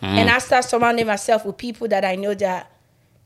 [0.02, 0.06] Mm.
[0.08, 2.72] And I start surrounding myself with people that I know that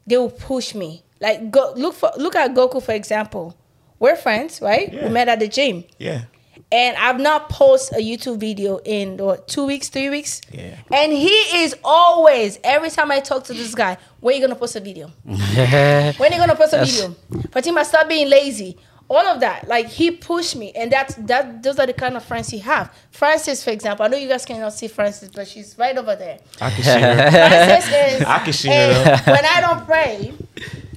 [0.06, 1.04] they will push me.
[1.22, 3.56] Like go look for look at Goku for example.
[4.00, 4.92] We're friends, right?
[4.92, 5.06] Yeah.
[5.08, 5.86] We met at the gym.
[5.98, 6.24] Yeah.
[6.72, 10.42] And I've not posted a YouTube video in what, two weeks, three weeks.
[10.52, 10.76] Yeah.
[10.92, 11.30] And he
[11.64, 14.80] is always, every time I talk to this guy, when are you gonna post a
[14.82, 15.12] video?
[15.26, 16.92] When are you gonna post a Yes.
[17.02, 17.16] video?
[17.52, 18.78] Fatima, stop being lazy.
[19.08, 21.62] All of that, like he pushed me, and that's that.
[21.62, 22.92] Those are the kind of friends he have.
[23.12, 26.40] Francis, for example, I know you guys cannot see Francis, but she's right over there.
[26.60, 27.16] I can see her.
[27.32, 28.22] Francis is.
[28.26, 29.22] I can see her.
[29.32, 30.34] when I don't pray,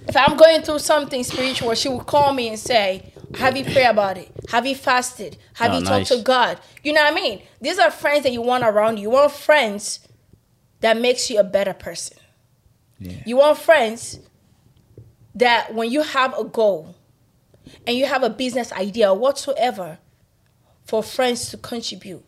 [0.09, 3.85] if I'm going through something spiritual, she will call me and say, "Have you prayed
[3.87, 4.31] about it?
[4.49, 5.37] Have you fasted?
[5.55, 6.09] Have Oh, you nice.
[6.09, 7.43] talked to God?" You know what I mean?
[7.61, 9.03] These are friends that you want around you.
[9.03, 10.01] You want friends
[10.81, 12.17] that makes you a better person.
[12.99, 13.17] Yeah.
[13.27, 14.19] You want friends
[15.35, 16.95] that when you have a goal
[17.87, 19.99] and you have a business idea whatsoever,
[20.85, 22.25] for friends to contribute.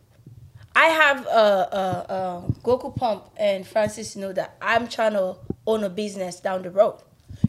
[0.77, 5.83] I have a, a, a Goku Pump and Francis know that I'm trying to own
[5.85, 7.01] a business down the road.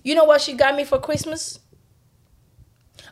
[0.03, 1.59] You know what she got me for Christmas?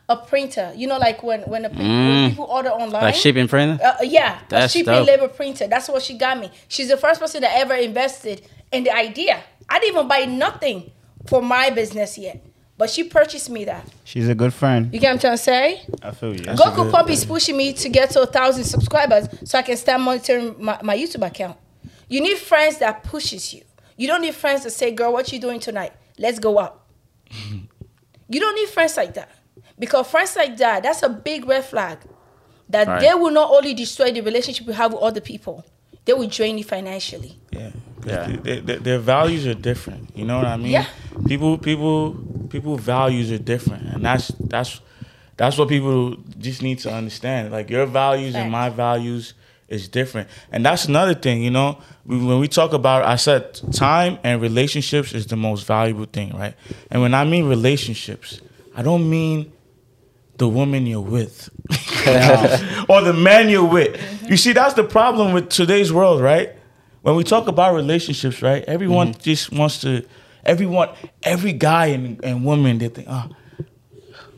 [0.08, 0.72] A printer.
[0.76, 2.30] You know, like when when, a, when Mm.
[2.30, 3.02] people order online.
[3.02, 3.78] Like shipping printer?
[3.84, 5.06] Uh, yeah, That's a shipping dope.
[5.06, 5.68] label printer.
[5.68, 6.50] That's what she got me.
[6.68, 9.42] She's the first person that ever invested in the idea.
[9.68, 10.90] I didn't even buy nothing
[11.26, 12.44] for my business yet,
[12.80, 13.84] but she purchased me that.
[14.04, 14.88] She's a good friend.
[14.90, 15.82] You get what I'm trying to say?
[16.02, 16.44] I feel you.
[16.46, 19.62] That's Goku good- Pump is pushing me to get to a thousand subscribers so I
[19.62, 21.58] can start monitoring my, my YouTube account.
[22.08, 23.60] You need friends that pushes you.
[23.98, 25.92] You don't need friends that say, "Girl, what you doing tonight?
[26.18, 26.80] Let's go out."
[28.28, 29.30] you don't need friends like that
[29.78, 31.98] because friends like that that's a big red flag.
[32.70, 33.00] That Right.
[33.02, 35.66] they will not only destroy the relationship you have with other people,
[36.04, 37.36] they will drain you financially.
[37.52, 37.70] Yeah,
[38.06, 38.26] Yeah.
[38.26, 40.10] They- they- they- their values are different.
[40.14, 40.72] You know what I mean?
[40.72, 40.86] Yeah.
[41.26, 42.16] People, people,
[42.48, 44.80] people values are different, and that's that's
[45.36, 47.50] that's what people just need to understand.
[47.52, 49.34] Like your values and my values
[49.68, 51.42] is different, and that's another thing.
[51.42, 55.66] You know, we, when we talk about, I said time and relationships is the most
[55.66, 56.54] valuable thing, right?
[56.90, 58.40] And when I mean relationships,
[58.76, 59.52] I don't mean
[60.38, 61.48] the woman you're with
[62.88, 64.28] or the man you're with.
[64.30, 66.50] You see, that's the problem with today's world, right?
[67.02, 68.62] When we talk about relationships, right?
[68.64, 69.20] Everyone mm-hmm.
[69.20, 70.06] just wants to,
[70.44, 70.90] everyone,
[71.22, 73.30] every guy and, and woman, they think, oh,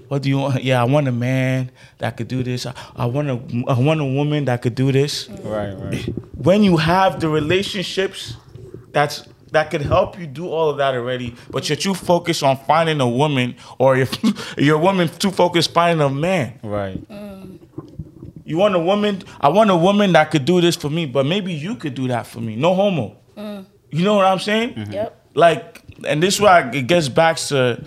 [0.09, 0.63] what do you want?
[0.63, 2.67] Yeah, I want a man that could do this.
[2.67, 5.29] I, I want a, I want a woman that could do this.
[5.43, 6.05] Right, right.
[6.37, 8.37] When you have the relationships,
[8.91, 11.35] that's that could help you do all of that already.
[11.51, 14.13] But you're too focused on finding a woman, or if
[14.59, 16.59] your woman too focused finding a man.
[16.63, 17.09] Right.
[17.09, 17.42] Mm.
[18.45, 19.23] You want a woman?
[19.41, 22.09] I want a woman that could do this for me, but maybe you could do
[22.09, 22.57] that for me.
[22.57, 23.17] No homo.
[23.37, 23.67] Mm.
[23.91, 24.75] You know what I'm saying?
[24.75, 24.93] Mm-hmm.
[24.93, 25.27] Yep.
[25.35, 27.85] Like, and this is why it gets back to,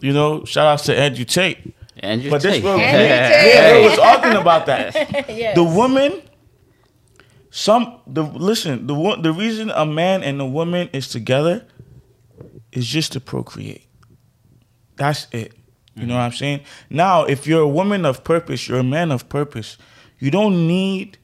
[0.00, 1.74] you know, shout outs to Andrew Tate.
[1.98, 2.64] Andrew Tate, But this Tate.
[2.64, 3.80] will, Andrew yeah, Tate.
[3.82, 4.94] we was talking about that.
[5.30, 5.54] yes.
[5.54, 6.20] The woman,
[7.50, 11.66] some the listen, the wo- the reason a man and a woman is together
[12.72, 13.86] is just to procreate.
[14.96, 15.54] That's it.
[15.96, 16.60] You know what I'm saying?
[16.90, 19.78] Now, if you're a woman of purpose, you're a man of purpose.
[20.18, 21.16] You don't need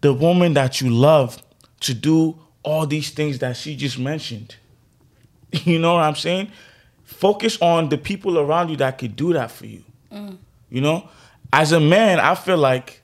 [0.00, 1.42] the woman that you love
[1.80, 4.56] to do all these things that she just mentioned.
[5.64, 6.52] You know what I'm saying?
[7.04, 9.82] Focus on the people around you that could do that for you.
[10.12, 10.36] Mm.
[10.68, 11.08] You know,
[11.50, 13.02] as a man, I feel like,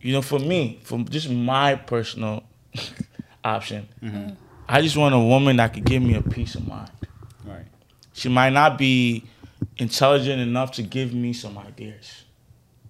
[0.00, 2.44] you know, for me, from just my personal
[3.44, 4.30] option, mm-hmm.
[4.66, 6.90] I just want a woman that could give me a peace of mind.
[7.44, 7.66] Right.
[8.14, 9.24] She might not be
[9.76, 12.24] intelligent enough to give me some ideas.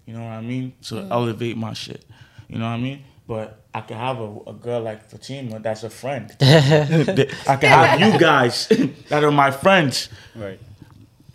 [0.06, 0.72] You know what I mean?
[0.82, 1.10] To mm.
[1.10, 2.04] elevate my shit.
[2.48, 3.04] You know what I mean?
[3.26, 6.34] But I can have a, a girl like Fatima that's a friend.
[6.40, 8.68] I can have you guys
[9.08, 10.60] that are my friends Right.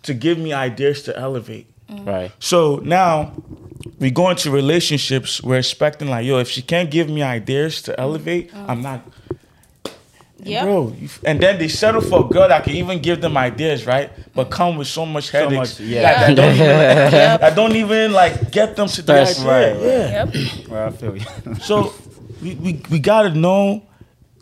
[0.02, 1.66] to give me ideas to elevate.
[1.88, 2.06] Mm.
[2.06, 2.32] Right.
[2.38, 3.32] So now
[3.98, 5.42] we go into relationships.
[5.42, 8.68] We're expecting like, yo, if she can't give me ideas to elevate, mm.
[8.68, 9.02] I'm not.
[10.40, 10.64] Yep.
[10.64, 13.86] Bro, you, and then they settle for a girl that can even give them ideas,
[13.86, 14.10] right?
[14.34, 16.02] But come with so much So headaches much, yeah.
[16.02, 16.66] that, that don't even,
[17.40, 19.40] that don't even like get them to the Stress.
[19.44, 19.50] idea.
[19.50, 20.24] Right, Yeah.
[20.24, 20.68] Yep.
[20.70, 21.24] Well, I feel you.
[21.60, 21.92] So
[22.40, 23.82] we, we, we gotta know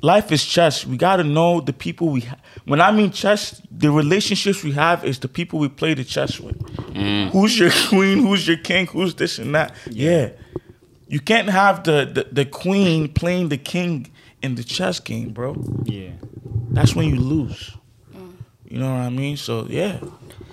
[0.03, 0.87] life is chess.
[0.87, 5.03] We gotta know the people we ha- when I mean chess, the relationships we have
[5.05, 6.59] is the people we play the chess with.
[6.93, 7.31] Mm.
[7.31, 9.73] Who's your queen, who's your king, who's this and that.
[9.91, 10.31] Yeah.
[11.09, 14.11] You can't have the, the, the queen playing the king
[14.47, 15.55] in the chess game, bro.
[15.85, 16.11] yeah.
[16.71, 17.75] That's when you lose.
[18.69, 19.37] You know what I mean?
[19.37, 19.99] So yeah.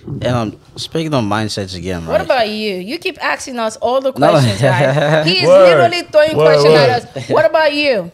[0.06, 2.12] And um, speaking on mindsets again, right?
[2.12, 2.76] What about you?
[2.76, 4.30] You keep asking us all the No.
[4.30, 5.26] questions, guys.
[5.28, 5.64] He is Word.
[5.70, 6.90] literally throwing Word, questions word.
[6.90, 7.30] at us.
[7.30, 8.12] What about you?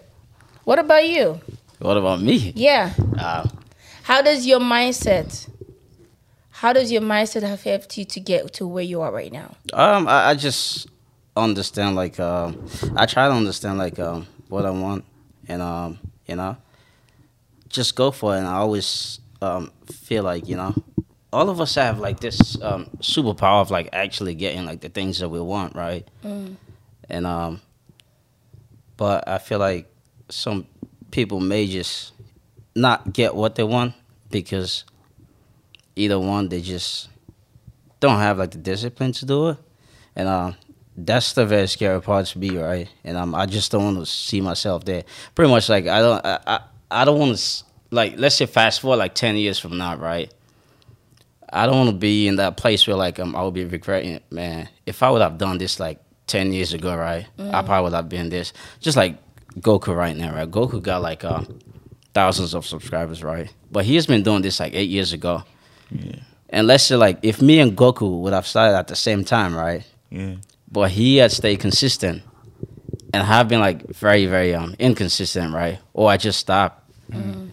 [0.64, 1.40] What about you?
[1.80, 2.54] What about me?
[2.56, 2.94] Yeah.
[3.18, 3.48] Uh,
[4.04, 5.48] How does your mindset?
[6.52, 9.56] How does your mindset have helped you to get to where you are right now?
[9.74, 10.88] Um, I, I just
[11.36, 12.66] understand like um,
[12.96, 15.06] I try to understand like um what I want,
[15.50, 16.56] and um, you know,
[17.68, 18.40] just go for it.
[18.40, 20.74] And I always um feel like you know,
[21.34, 25.20] all of us have like this um superpower of like actually getting like the things
[25.20, 26.08] that we want, right?
[27.10, 27.62] And um,
[28.98, 29.88] but I feel like
[30.30, 30.68] some
[31.12, 32.14] people may just
[32.76, 33.94] not get what they want
[34.30, 34.84] because
[35.96, 37.10] either one they just
[38.00, 39.58] don't have like the discipline to do it,
[40.16, 40.56] and um,
[41.06, 42.90] that's the very scary part to be right.
[43.04, 45.04] And um, I just don't want to see myself there.
[45.36, 46.60] Pretty much like I don't, I, I,
[46.92, 50.34] I don't want to like let's say fast forward like ten years from now, right?
[51.52, 54.14] I don't want to be in that place where like um, I would be regretting
[54.14, 54.70] it, man.
[54.86, 57.28] If I would have done this like ten years ago, right?
[57.40, 58.54] I probably would have been this.
[58.80, 59.18] Just like
[59.60, 60.50] Goku right now, right?
[60.50, 61.44] Goku got like uh,
[62.14, 63.52] thousands of subscribers, right?
[63.72, 65.44] But he has been doing this like eight years ago.
[65.92, 66.20] Yeah.
[66.50, 69.56] And let's say like if me and Goku would have started at the same time,
[69.56, 69.84] right?
[70.10, 70.36] Yeah.
[70.72, 72.24] But he had stayed consistent,
[73.14, 75.80] and have been like very very um inconsistent, right?
[75.94, 76.84] Or I just stopped.
[77.12, 77.50] Mm.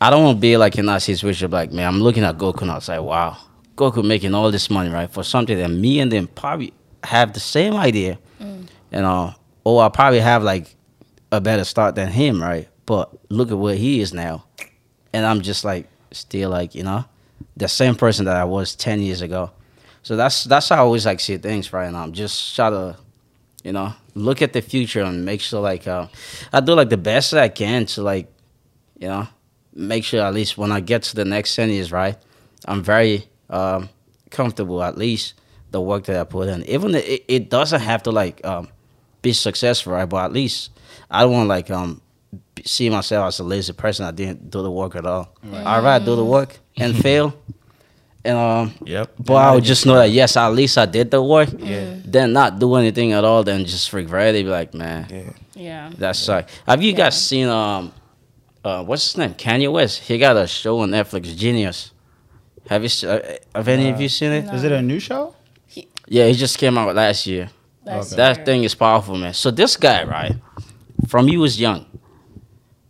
[0.00, 1.50] I don't want to be like in that situation.
[1.50, 3.36] Like, man, I'm looking at Goku and I was like, wow,
[3.74, 7.40] Goku making all this money, right, for something that me and them probably have the
[7.40, 8.68] same idea, mm.
[8.92, 10.74] you uh, know, or I probably have like
[11.32, 12.68] a better start than him, right?
[12.86, 14.44] But look at where he is now,
[15.12, 17.04] and I'm just like still like you know,
[17.56, 19.50] the same person that I was ten years ago.
[20.02, 22.02] So that's that's how I always like see things right now.
[22.02, 22.96] I'm just try to,
[23.62, 26.08] you know, look at the future and make sure like uh,
[26.52, 28.32] I do like the best that I can to like,
[28.98, 29.28] you know,
[29.74, 32.16] make sure at least when I get to the next ten years, right,
[32.66, 33.88] I'm very um,
[34.30, 35.34] comfortable at least
[35.70, 36.62] the work that I put in.
[36.64, 38.68] Even it, it doesn't have to like um,
[39.22, 40.06] be successful, right?
[40.06, 40.70] But at least
[41.10, 42.00] I don't want like um
[42.64, 44.04] see myself as a lazy person.
[44.06, 45.34] I didn't do the work at all.
[45.52, 47.34] I'd rather do the work and fail.
[48.24, 49.12] And um, Yep.
[49.20, 51.48] but I would just know that yes, at least I did the work.
[51.58, 51.94] Yeah.
[52.04, 53.44] Then not do anything at all.
[53.44, 54.44] Then just regret it.
[54.44, 55.32] Be like, man, Yeah.
[55.54, 55.90] Yeah.
[55.98, 56.50] that sucked.
[56.66, 57.92] Have you guys seen um,
[58.64, 59.34] uh, what's his name?
[59.34, 60.00] Kanye West.
[60.02, 61.92] He got a show on Netflix, Genius.
[62.68, 62.86] Have you?
[62.86, 64.44] s- Uh, have any of you seen it?
[64.46, 64.52] No.
[64.52, 65.34] Is it a new show?
[66.06, 67.48] Yeah, it just came out last year.
[67.84, 69.32] That's That thing is powerful, man.
[69.32, 70.34] So this guy, right,
[71.06, 71.86] from he was young,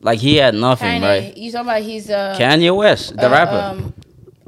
[0.00, 1.36] like he had nothing, Kinda, right?
[1.36, 3.60] You talking about he's uh, Kanye West, the uh, rapper.
[3.82, 3.94] Um,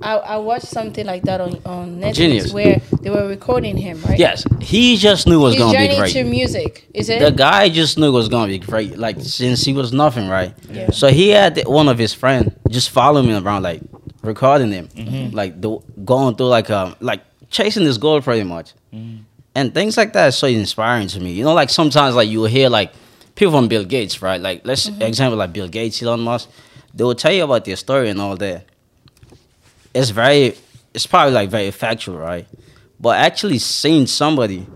[0.03, 2.53] I, I watched something like that on on Netflix Genius.
[2.53, 4.19] where they were recording him, right?
[4.19, 6.13] yes, he just knew it was His gonna be journey great.
[6.13, 7.21] to music, is it?
[7.21, 10.55] the guy just knew it was gonna be great, like since he was nothing, right?
[10.71, 10.91] Yeah.
[10.91, 13.83] So he had the- one of his friend just following him around, like
[14.23, 15.35] recording him, Mm-hmm.
[15.37, 19.23] like the, going through like um like chasing this goal pretty much, Mm-hmm.
[19.55, 21.33] and things like that is so inspiring to me.
[21.33, 22.93] You know, like sometimes like you will hear like
[23.35, 24.41] people from Bill Gates, right?
[24.41, 26.49] Like let's example like Bill Gates, Elon Musk,
[26.95, 28.65] they will tell you about their story and all that.
[29.95, 30.55] It's very,
[30.95, 32.47] it's probably like very factual, right?
[32.99, 34.67] But actually seeing somebody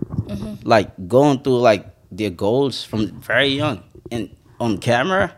[0.63, 5.33] like going through like their goals from very young and on camera,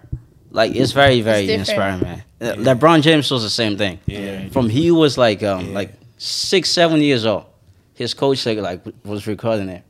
[0.51, 1.69] like it's very very different.
[1.69, 2.23] inspiring, man.
[2.39, 3.99] Uh, LeBron James was the same thing.
[4.05, 4.47] Yeah.
[4.49, 5.73] From he was like um Yeah.
[5.73, 7.45] like six seven years old,
[7.93, 9.83] his coach like like was recording it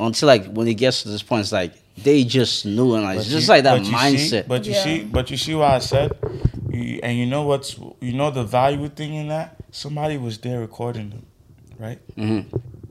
[0.00, 1.72] until like when he gets to this point, it's like
[2.04, 4.48] they just knew and like it's just you- like that but you See, mindset.
[4.48, 4.84] but you Yeah.
[4.84, 6.12] see, but you see what I said,
[6.70, 10.60] you, and you know what's you know the valuable thing in that somebody was there
[10.60, 11.26] recording them,
[11.78, 11.98] right?
[12.16, 12.40] hmm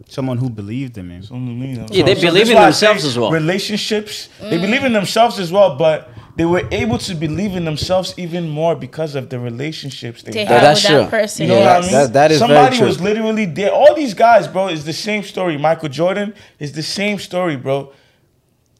[0.09, 1.21] Someone who believed in him.
[1.21, 1.87] Someone believe them.
[1.91, 3.29] Yeah, they So- so believe this in themselves as well.
[3.29, 8.13] Relationships, they believe in themselves as well, but they were able to believe in themselves
[8.15, 10.61] even more because of the relationships they they had.
[10.63, 11.19] that's with that true.
[11.19, 11.41] person.
[11.41, 11.91] You know Yeah, what I mean?
[11.91, 12.87] that- that is very Somebody true.
[12.87, 13.71] was literally there.
[13.71, 15.57] All these guys, bro, is the same story.
[15.57, 17.91] Michael Jordan is the same story, bro.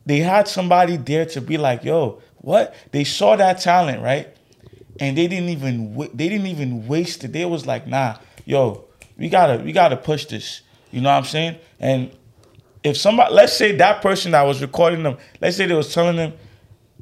[0.07, 2.73] They had somebody there to be like, yo, what?
[2.91, 4.33] They saw that talent, right?
[5.01, 7.33] And they didn't even they didn't even waste it.
[7.33, 8.15] They was like, nah,
[8.45, 8.85] yo,
[9.17, 10.61] we gotta we gotta push this.
[10.91, 11.57] You know what I'm saying?
[11.81, 12.11] And
[12.83, 16.15] if somebody, let's say that person that was recording them, let's say they was telling
[16.15, 16.33] them,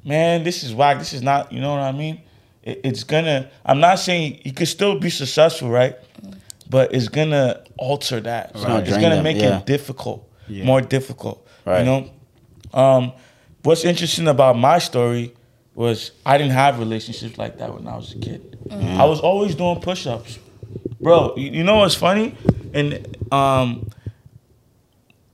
[0.03, 0.97] man, this is whack.
[0.97, 1.51] This is not.
[1.53, 2.21] You know what I mean?
[2.63, 3.51] It, it's gonna.
[3.63, 5.95] I'm not saying you could still be successful, right?
[6.71, 8.57] But it's gonna alter that.
[8.57, 9.59] So gonna it's gonna them, make yeah.
[9.59, 10.65] it difficult, Yeah.
[10.65, 11.47] more difficult.
[11.65, 11.81] Right.
[11.81, 12.09] You know.
[12.75, 13.13] Um,
[13.63, 15.33] what's interesting about my story
[15.73, 18.57] was I didn't have relationships like that when I was a kid.
[18.71, 20.39] I was always doing push-ups,
[21.01, 21.33] bro.
[21.35, 22.35] You, you know what's funny?
[22.73, 23.89] And um,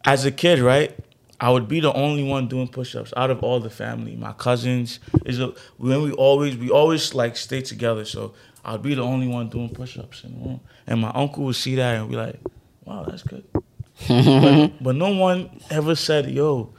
[0.06, 0.98] as a kid, right?
[1.40, 4.16] I would be the only one doing push-ups out of all the family.
[4.16, 8.06] My cousins is a when we always we always like stay together.
[8.06, 11.56] So I'd be the only one doing push-ups in the room, and my uncle would
[11.56, 12.40] see that and be like,
[12.86, 13.44] "Wow, that's good."
[14.08, 16.74] but, but no one ever said, "Yo,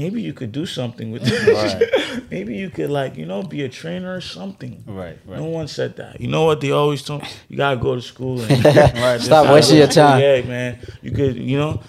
[0.00, 2.30] maybe you could do something with this.
[2.30, 5.96] maybe you could like you know be a trainer or something." Right, No one said
[5.96, 6.20] that.
[6.20, 7.28] You know what they always told me?
[7.48, 8.64] You gotta go to school and
[9.06, 9.20] Right.
[9.20, 10.20] Stop wasting your time.
[10.20, 10.78] Yeah, man.
[11.02, 11.82] You could, you know.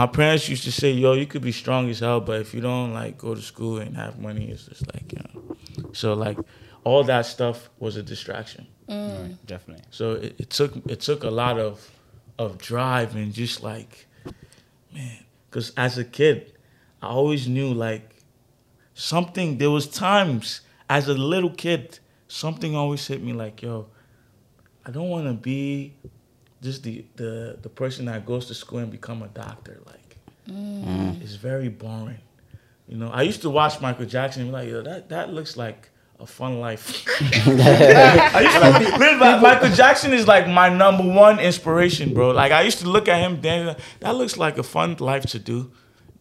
[0.00, 2.60] My parents used to say, "Yo, you could be strong as hell, but if you
[2.60, 5.56] don't like go to school and have money, it's just like you know."
[5.92, 6.38] So like,
[6.84, 8.68] all that stuff was a distraction.
[8.88, 9.22] Mm.
[9.22, 9.84] Right, definitely.
[9.90, 11.90] So it, it took it took a lot of
[12.38, 14.06] of drive and just like,
[14.94, 15.18] man,
[15.50, 16.51] because as a kid,
[17.02, 18.08] I always knew like
[18.94, 19.58] something.
[19.58, 23.88] There was times as a little kid, something always hit me like, yo,
[24.86, 25.94] I don't want to be
[26.62, 29.80] just the the the person that goes to school and become a doctor.
[29.84, 30.16] Like,
[30.48, 31.20] mm.
[31.20, 32.20] it's very boring.
[32.88, 35.56] You know, I used to watch Michael Jackson and be like, yo, that that looks
[35.56, 37.04] like a fun life.
[37.20, 42.30] I used to, literally, like, Michael Jackson is like my number one inspiration, bro.
[42.30, 43.82] Like I used to look at him dancing.
[44.00, 45.72] That looks like a fun life to do,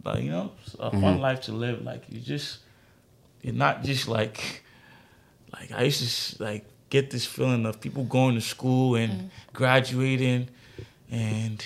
[0.04, 1.22] like you know, a fun mm-hmm.
[1.22, 1.82] life to live.
[1.84, 2.60] Like you just,
[3.42, 4.64] you're not just like,
[5.54, 9.30] like I used to like get this feeling of people going to school and mm.
[9.54, 10.50] graduating,
[11.10, 11.64] and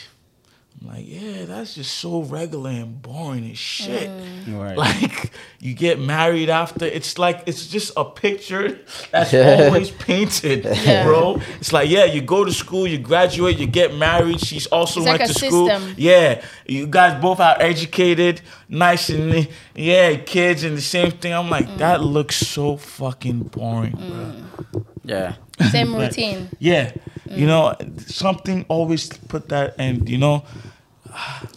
[0.88, 4.09] like, yeah, that's just so regular and boring as shit.
[4.47, 4.77] Right.
[4.77, 8.79] Like you get married after it's like it's just a picture
[9.11, 10.63] that's always painted,
[11.03, 11.41] bro.
[11.59, 14.39] It's like yeah, you go to school, you graduate, you get married.
[14.39, 15.67] She's also It's went like a to school.
[15.69, 15.93] system.
[15.97, 21.33] Yeah, you guys both are educated, nice and yeah, kids and the same thing.
[21.33, 21.77] I'm like Mm.
[21.79, 24.83] that looks so fucking boring, bro.
[25.03, 25.36] Yeah.
[25.71, 26.49] Same routine.
[26.59, 26.91] Yeah,
[27.27, 27.38] Mm.
[27.39, 27.73] you know
[28.05, 30.43] something always put that and you know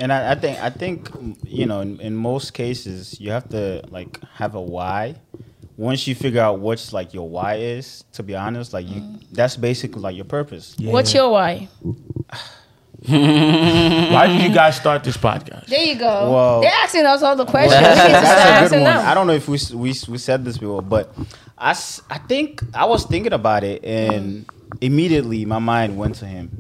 [0.01, 1.11] And I, I think I think
[1.45, 5.17] you know in, in most cases you have to like have a why.
[5.77, 9.25] Once you figure out what's like your why is, to be honest, like you mm.
[9.31, 10.75] that's basically like your purpose.
[10.77, 10.93] yeah.
[10.93, 11.69] What's your why?
[13.07, 15.67] why did you guys start this podcast?
[15.67, 16.33] There you go.
[16.33, 17.81] Well- They're asking us all the questions.
[17.81, 18.93] Well, we need that's a good one.
[18.93, 19.07] them.
[19.07, 21.15] I don't know if we, we we said this before, but
[21.57, 21.71] I
[22.11, 24.79] I think I was thinking about it and mm.
[24.81, 26.51] immediately my mind went to him.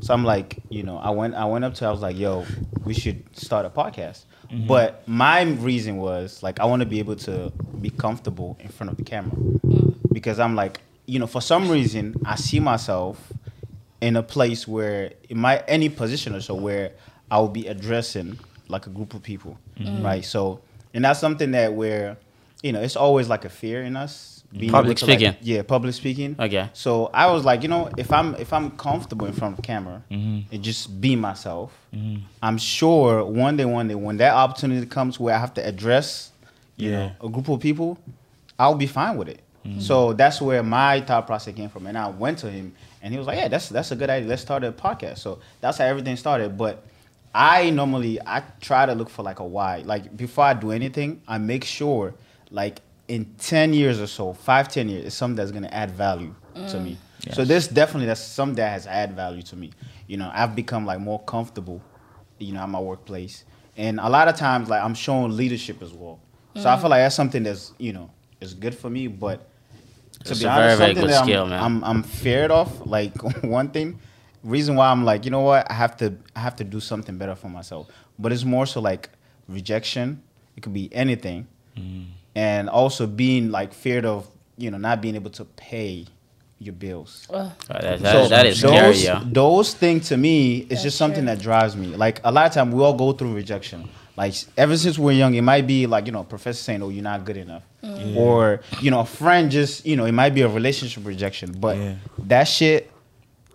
[0.00, 2.46] So I'm like, you know, I went I went up to I was like, yo,
[2.84, 4.24] we should start a podcast.
[4.50, 4.66] Mm-hmm.
[4.66, 8.90] But my reason was like I want to be able to be comfortable in front
[8.90, 10.12] of the camera mm-hmm.
[10.12, 13.32] because I'm like, you know, for some reason I see myself
[14.00, 16.92] in a place where in my any position or so where
[17.30, 18.38] I will be addressing
[18.68, 20.04] like a group of people, mm-hmm.
[20.04, 20.24] right?
[20.24, 20.60] So,
[20.94, 22.16] and that's something that where
[22.62, 24.39] you know it's always like a fear in us.
[24.52, 25.36] Being Public to, like- speaking.
[25.42, 26.34] yeah, public speaking.
[26.38, 26.68] Okay.
[26.72, 30.02] So I was like, you know, if I'm if I'm comfortable in front of camera
[30.10, 30.52] mm-hmm.
[30.52, 32.22] and just be myself, mm-hmm.
[32.42, 36.32] I'm sure one day, one day, when that opportunity comes where I have to address,
[36.76, 36.98] you Yeah.
[36.98, 37.98] know, a group of people,
[38.58, 39.40] I'll be fine with it.
[39.64, 39.80] Mm-hmm.
[39.80, 42.72] So that's where my thought process came from, and I went to him,
[43.02, 44.28] and he was like, "Yeah, that's that's a good idea.
[44.28, 46.56] Let's start a podcast." So that's how everything started.
[46.58, 46.82] But
[47.34, 49.82] I normally I try to look for like a why.
[49.84, 52.14] Like before I do anything, I make sure
[52.50, 52.80] like
[53.10, 56.60] in ten years or so, five ten years, it's something that's gonna add value to
[56.60, 56.84] mm.
[56.84, 56.98] me.
[57.32, 59.72] So this definitely that's something that has add value to me.
[60.06, 61.82] You know, I've become like more comfortable,
[62.38, 63.44] you know, at my workplace,
[63.76, 66.20] and a lot of times like I'm showing leadership as well.
[66.54, 66.80] So I mm.
[66.80, 69.48] feel like that's something that's you know is good for me, but
[70.24, 71.62] to It's be a honest, very, very something good that I'm, man.
[71.62, 72.86] I'm I'm feared of.
[72.86, 73.98] Like one thing,
[74.44, 77.18] reason why I'm like, you know what, I have to I have to do something
[77.18, 77.88] better for myself.
[78.18, 79.10] But it's more so like
[79.48, 80.22] rejection.
[80.56, 81.46] It could be anything,
[81.76, 82.06] mm.
[82.34, 84.26] And also being like feared of
[84.56, 86.06] you know not being able to pay
[86.58, 87.26] your bills.
[87.32, 87.50] Ugh.
[87.70, 89.24] Right, that, that, that is those, scary, yeah.
[89.26, 91.34] Those things to me is That's just something true.
[91.34, 91.86] that drives me.
[91.96, 93.88] Like a lot of time we all go through rejection.
[94.16, 97.02] Like ever since we're young, it might be like you know, professor saying, "Oh, you're
[97.02, 98.16] not good enough," Mm.
[98.16, 101.52] or you know, a friend just you know, it might be a relationship rejection.
[101.58, 101.94] But Yeah.
[102.26, 102.90] that shit,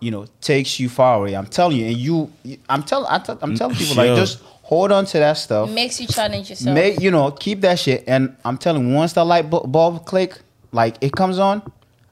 [0.00, 1.34] you know, takes you far away.
[1.36, 2.32] I'm telling you, and you,
[2.68, 5.68] I'm telling, I'm, telling people like just hold on to that stuff.
[5.68, 6.74] It Makes you challenge yourself.
[6.74, 8.04] Make you know, keep that shit.
[8.06, 10.38] And I'm telling you, once that light bulb click,
[10.72, 11.62] like it comes on,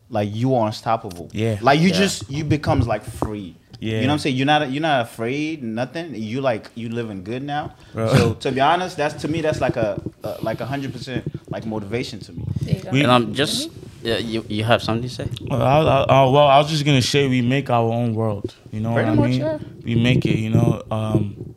[0.08, 1.28] like you are unstoppable.
[1.32, 1.58] Yeah.
[1.60, 1.94] Like you Yeah.
[2.02, 3.56] just you becomes like free.
[3.80, 3.96] Yeah.
[3.96, 4.36] You know what I'm saying?
[4.36, 6.14] You're not you're not afraid, nothing.
[6.14, 7.74] You like you living good now.
[7.92, 8.14] Bro.
[8.14, 11.24] So to be honest, that's to me that's like a, a like a hundred percent
[11.50, 12.44] like motivation to me.
[12.62, 12.90] There you go.
[12.92, 13.70] We- And I'm just,
[14.02, 15.28] yeah, you, you have something to say?
[15.50, 18.54] Well, I, I, I, well, I was just gonna say we make our own world.
[18.70, 19.40] You know Pretty what I much, mean?
[19.40, 19.58] yeah.
[19.84, 20.38] We make it.
[20.38, 21.54] You know, um,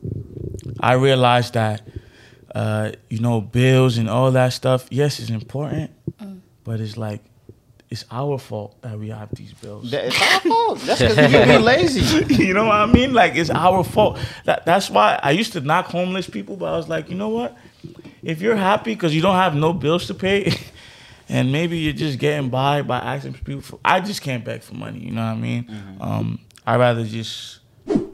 [0.80, 1.82] I realized that,
[2.53, 4.88] uh, you know, bills and all that stuff.
[4.89, 5.91] Yes, it's important,
[6.63, 7.23] but it's like,
[7.89, 9.93] it's our fault that we have these bills.
[9.93, 10.80] It's our fault.
[10.80, 12.36] That's because you're lazy.
[12.43, 13.13] you know what I mean?
[13.13, 14.19] Like it's our fault.
[14.43, 17.30] That that's why I used to knock homeless people, but I was like, you know
[17.30, 17.57] what?
[18.21, 20.53] If you're happy because you don't have no bills to pay,
[21.30, 24.75] and maybe you're just getting by by asking people for, I just can't beg for
[24.75, 24.99] money.
[24.99, 25.97] You know what I mean?
[26.01, 27.59] Um, I'd rather just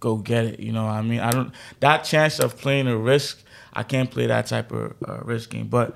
[0.04, 0.60] go get it.
[0.60, 1.22] You know what I mean?
[1.22, 3.41] I don't that chance of playing a risk.
[3.72, 5.95] I can't play that type of uh, risk game, but.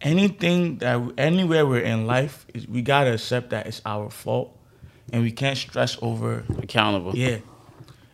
[0.00, 4.54] Anything that anywhere we're in life, we gotta accept that it's our fault,
[5.10, 7.12] and we can't stress over Accountable.
[7.16, 7.38] yeah,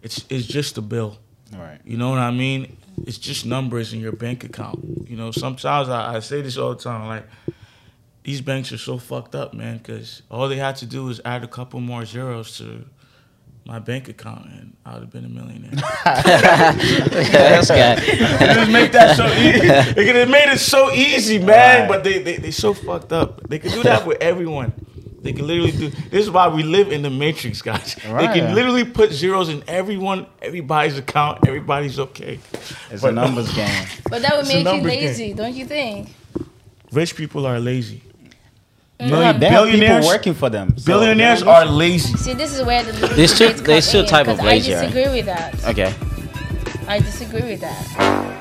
[0.01, 1.19] it's it's just a bill.
[1.53, 1.81] Right.
[1.85, 2.77] You know what I mean?
[3.09, 4.79] It's just numbers in your bank account.
[5.11, 7.27] You know, sometimes I, I say this all the time, like
[8.23, 11.43] these banks are so fucked up, man, because all they had to do was add
[11.43, 12.85] a couple more zeros to
[13.71, 15.71] my bank account, and I would have been a millionaire.
[16.05, 17.99] That's good.
[17.99, 19.93] they just make that so easy.
[19.95, 21.87] They could have made it so easy, man.
[21.87, 23.49] But they, they they so fucked up.
[23.49, 24.73] They could do that with everyone.
[25.23, 25.91] They can literally do.
[26.11, 27.95] This is why we live in the matrix, guys.
[28.09, 28.27] Right.
[28.27, 31.47] They can literally put zeros in everyone, everybody's account.
[31.47, 32.41] Everybody's okay.
[32.91, 33.87] It's But- a numbers game.
[34.11, 35.01] But that would make you numbers game.
[35.07, 36.09] lazy, don't you think?
[36.91, 38.03] Rich people are lazy.
[39.09, 40.77] Million, They have people billionaires, working for them.
[40.77, 42.15] so billionaires they're lazy.
[42.19, 44.75] See, this is where the little There's two- debates there's come two type of lazy,
[44.75, 44.93] I right?
[44.93, 45.65] disagree with that.
[45.67, 45.95] Okay.
[46.89, 48.37] I disagree with that.